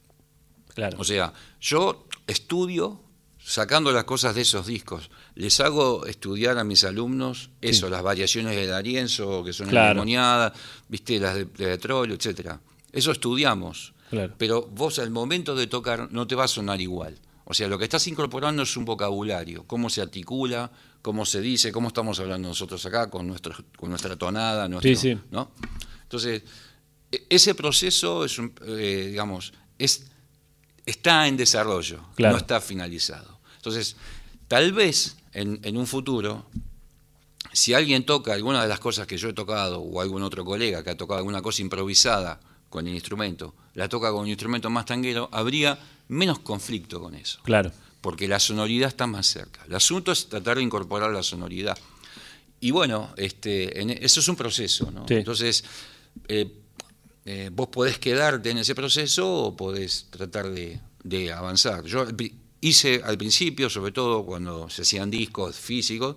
claro. 0.74 0.96
O 1.00 1.05
sea, 1.05 1.33
yo 1.61 2.07
estudio 2.26 3.00
sacando 3.44 3.92
las 3.92 4.05
cosas 4.05 4.35
de 4.35 4.42
esos 4.42 4.66
discos. 4.66 5.11
Les 5.35 5.59
hago 5.61 6.07
estudiar 6.07 6.59
a 6.59 6.64
mis 6.64 6.85
alumnos 6.85 7.50
eso, 7.61 7.88
las 7.90 8.02
variaciones 8.02 8.55
de 8.57 8.66
D'Arienzo, 8.66 9.42
que 9.44 9.52
son 9.52 9.68
Claro. 9.68 10.05
viste, 10.88 11.18
las 11.18 11.35
de, 11.35 11.44
de 11.46 11.78
Troilo, 11.78 12.14
etcétera. 12.14 12.61
Eso 12.92 13.11
estudiamos. 13.12 13.94
Claro. 14.11 14.35
Pero 14.38 14.62
vos 14.70 14.98
al 14.98 15.11
momento 15.11 15.55
de 15.55 15.66
tocar 15.66 16.12
no 16.12 16.26
te 16.26 16.35
va 16.35 16.44
a 16.44 16.48
sonar 16.48 16.81
igual. 16.81 17.18
O 17.44 17.55
sea, 17.55 17.66
lo 17.66 17.76
que 17.78 17.85
estás 17.85 18.07
incorporando 18.07 18.62
es 18.62 18.76
un 18.76 18.85
vocabulario, 18.85 19.64
cómo 19.66 19.90
se 19.90 20.00
articula, 20.00 20.70
cómo 21.02 21.26
se 21.26 21.40
dice, 21.40 21.72
cómo 21.72 21.88
estamos 21.88 22.20
hablando 22.20 22.48
nosotros 22.48 22.85
acá 22.87 23.11
con, 23.11 23.26
nuestro, 23.26 23.55
con 23.76 23.90
nuestra 23.90 24.16
tonada, 24.16 24.68
nuestro, 24.68 24.90
Sí, 24.94 24.96
sí. 25.14 25.18
¿no? 25.31 25.50
Entonces, 26.05 26.42
e- 27.11 27.26
ese 27.28 27.55
proceso 27.55 28.24
es, 28.24 28.38
un, 28.38 28.55
eh, 28.66 29.09
digamos, 29.11 29.52
es, 29.78 30.05
está 30.86 31.26
en 31.28 31.36
desarrollo, 31.36 32.00
Claro. 32.14 32.32
no 32.34 32.38
está 32.38 32.60
finalizado. 32.60 33.38
Entonces, 33.56 33.96
tal 34.48 34.72
vez 34.72 35.16
en, 35.32 35.60
en 35.62 35.76
un 35.76 35.86
futuro, 35.86 36.46
si 37.52 37.74
alguien 37.74 38.04
toca 38.04 38.32
alguna 38.32 38.62
de 38.62 38.68
las 38.68 38.80
cosas 38.80 39.06
que 39.06 39.16
yo 39.18 39.28
he 39.28 39.32
tocado, 39.32 39.80
o 39.80 40.00
algún 40.00 40.22
otro 40.22 40.44
colega 40.44 40.82
que 40.82 40.90
ha 40.90 40.96
tocado 40.96 41.18
alguna 41.18 41.42
cosa 41.42 41.62
improvisada 41.62 42.40
con 42.68 42.86
el 42.86 42.94
instrumento, 42.94 43.54
la 43.74 43.88
toca 43.88 44.10
con 44.10 44.20
un 44.22 44.28
instrumento 44.28 44.70
más 44.70 44.86
tanguero, 44.86 45.28
habría 45.32 45.78
menos 46.08 46.38
conflicto 46.40 47.00
con 47.00 47.14
eso 47.14 47.40
Claro. 47.42 47.70
porque 48.00 48.26
la 48.26 48.40
sonoridad 48.40 48.88
está 48.88 49.06
más 49.06 49.26
cerca. 49.26 49.62
El 49.68 49.74
asunto 49.74 50.12
es 50.12 50.28
tratar 50.28 50.56
de 50.56 50.62
incorporar 50.62 51.10
la 51.10 51.22
sonoridad. 51.22 51.76
Y 52.60 52.70
bueno, 52.70 53.12
este, 53.16 53.80
en- 53.80 53.90
eso 53.90 54.20
es 54.20 54.28
un 54.28 54.36
proceso, 54.36 54.90
¿no? 54.90 55.06
Sí. 55.06 55.14
Entonces, 55.14 55.64
eh, 56.28 56.50
eh, 57.24 57.50
vos 57.52 57.68
podés 57.68 57.98
quedarte 57.98 58.50
en 58.50 58.58
ese 58.58 58.74
proceso 58.74 59.30
o 59.44 59.56
podés 59.56 60.06
tratar 60.11 60.50
de, 60.50 60.80
de 61.04 61.32
avanzar. 61.32 61.85
Yo 61.85 62.06
hice 62.61 63.00
al 63.04 63.16
principio, 63.18 63.68
sobre 63.70 63.92
todo 63.92 64.24
cuando 64.24 64.68
se 64.70 64.82
hacían 64.82 65.11
discos 65.11 65.56
físicos, 65.56 66.16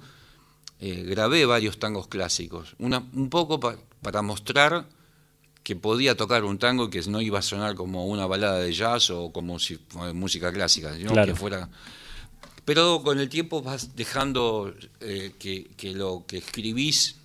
eh, 0.79 1.03
grabé 1.07 1.45
varios 1.45 1.77
tangos 1.79 2.07
clásicos, 2.07 2.75
una, 2.79 2.99
un 3.13 3.29
poco 3.29 3.59
pa- 3.59 3.77
para 4.01 4.21
mostrar 4.21 4.87
que 5.63 5.75
podía 5.75 6.15
tocar 6.15 6.43
un 6.43 6.59
tango 6.59 6.89
que 6.91 7.01
no 7.03 7.21
iba 7.21 7.39
a 7.39 7.41
sonar 7.41 7.73
como 7.75 8.05
una 8.05 8.27
balada 8.27 8.59
de 8.59 8.71
jazz 8.73 9.09
o 9.09 9.31
como 9.31 9.57
si 9.57 9.79
música 10.13 10.51
clásica, 10.53 10.95
sino 10.95 11.11
Claro. 11.13 11.33
que 11.33 11.39
fuera... 11.39 11.69
Pero 12.65 13.01
con 13.03 13.19
el 13.19 13.29
tiempo 13.29 13.61
vas 13.61 13.95
dejando 13.95 14.73
eh, 14.99 15.33
que, 15.39 15.65
que 15.77 15.93
lo 15.93 16.25
que 16.27 16.37
escribís 16.37 17.15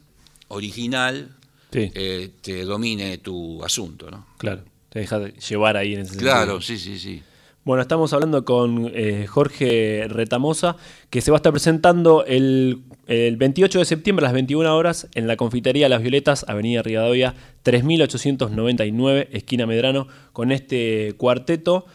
original 0.49 1.35
Sí, 1.73 1.91
eh, 1.95 2.31
te 2.43 2.65
domine 2.65 3.19
tu 3.19 3.63
asunto, 3.65 4.11
¿no? 4.11 4.27
claro. 4.39 4.63
Te 4.89 4.99
deja 4.99 5.21
de 5.21 5.33
llevar 5.33 5.77
ahí 5.77 5.95
en 5.95 6.01
ese 6.01 6.11
sentido. 6.15 6.33
Claro, 6.33 6.61
sí, 6.61 6.77
sí, 6.77 6.99
sí. 6.99 7.23
Bueno, 7.63 7.81
estamos 7.83 8.13
hablando 8.13 8.45
con 8.45 8.91
eh, 8.93 9.27
Jorge 9.29 10.07
Retamosa, 10.09 10.77
que 11.11 11.21
se 11.21 11.31
va 11.31 11.37
a 11.37 11.39
estar 11.39 11.53
presentando 11.53 12.25
el, 12.25 12.81
el 13.07 13.37
28 13.37 13.79
de 13.79 13.85
septiembre 13.85 14.25
a 14.25 14.29
las 14.29 14.33
21 14.33 14.75
horas 14.75 15.07
en 15.15 15.29
la 15.29 15.37
Confitería 15.37 15.89
Las 15.89 16.03
Violetas, 16.03 16.45
Avenida 16.49 16.83
Rivadavia, 16.83 17.37
3899, 17.63 19.29
esquina 19.33 19.67
Medrano, 19.67 20.09
con 20.33 20.53
este 20.53 21.15
cuarteto. 21.17 21.87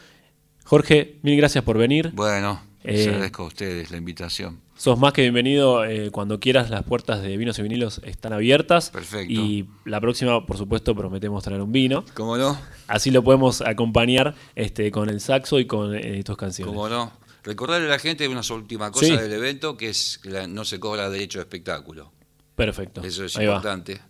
Jorge, 0.64 1.16
mil 1.22 1.36
gracias 1.38 1.64
por 1.64 1.78
venir. 1.78 2.12
Bueno, 2.14 2.62
les 2.84 3.06
Eh, 3.06 3.10
agradezco 3.10 3.44
a 3.44 3.48
ustedes 3.48 3.92
la 3.92 3.98
invitación. 3.98 4.60
Sos 4.78 5.00
más 5.00 5.14
que 5.14 5.22
bienvenido 5.22 5.86
eh, 5.86 6.12
cuando 6.12 6.40
quieras, 6.40 6.70
las 6.70 6.84
puertas 6.84 7.22
de 7.22 7.38
vinos 7.38 7.58
y 7.60 7.62
vinilos 7.62 8.02
están 8.04 8.34
abiertas. 8.34 8.90
Perfecto. 8.90 9.32
Y 9.34 9.68
la 9.86 10.02
próxima, 10.02 10.46
por 10.46 10.58
supuesto, 10.58 10.94
prometemos 10.94 11.44
traer 11.46 11.62
un 11.62 11.72
vino. 11.72 12.04
¿Cómo 12.14 12.38
no? 12.38 12.60
Así 12.88 13.10
lo 13.10 13.24
podemos 13.24 13.62
acompañar 13.62 14.36
este, 14.54 14.92
con 14.92 15.10
el 15.10 15.22
saxo 15.22 15.60
y 15.60 15.66
con 15.66 15.96
eh, 15.96 16.22
tus 16.24 16.36
canciones. 16.36 16.74
¿Cómo 16.76 16.90
no? 16.90 17.14
Recordarle 17.44 17.88
a 17.88 17.92
la 17.92 18.00
gente 18.00 18.28
una 18.28 18.42
última 18.52 18.92
cosa 18.92 19.06
Sí. 19.06 19.16
del 19.16 19.32
evento, 19.32 19.78
que 19.78 19.90
es 19.90 20.20
que 20.22 20.30
la- 20.30 20.48
no 20.48 20.66
se 20.66 20.78
cobra 20.80 21.10
derecho 21.10 21.40
de 21.40 21.44
espectáculo. 21.44 22.12
Perfecto. 22.56 23.02
Eso 23.02 23.24
es 23.24 23.38
Ahí 23.38 23.46
importante. 23.46 24.02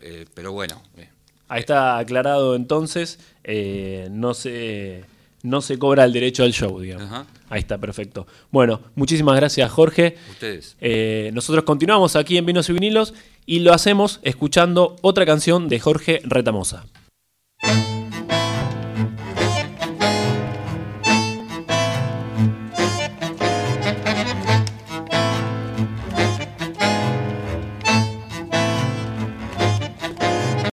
Eh, 0.00 0.24
pero 0.32 0.52
bueno, 0.52 0.80
Ahí 1.48 1.60
está 1.60 1.98
aclarado 1.98 2.54
entonces, 2.54 3.18
eh, 3.44 4.08
no, 4.10 4.32
se, 4.34 5.04
no 5.42 5.60
se 5.60 5.78
cobra 5.78 6.04
el 6.04 6.12
derecho 6.12 6.42
al 6.42 6.52
show, 6.52 6.80
digamos. 6.80 7.06
Ajá. 7.06 7.26
Ahí 7.48 7.60
está, 7.60 7.78
perfecto. 7.78 8.26
Bueno, 8.50 8.80
muchísimas 8.94 9.36
gracias 9.36 9.70
Jorge. 9.70 10.16
ustedes. 10.30 10.76
Eh, 10.80 11.30
nosotros 11.32 11.64
continuamos 11.64 12.16
aquí 12.16 12.36
en 12.36 12.46
Vinos 12.46 12.68
y 12.68 12.72
Vinilos 12.72 13.14
y 13.46 13.60
lo 13.60 13.72
hacemos 13.72 14.20
escuchando 14.22 14.96
otra 15.00 15.24
canción 15.24 15.68
de 15.68 15.80
Jorge 15.80 16.20
Retamosa. 16.24 16.84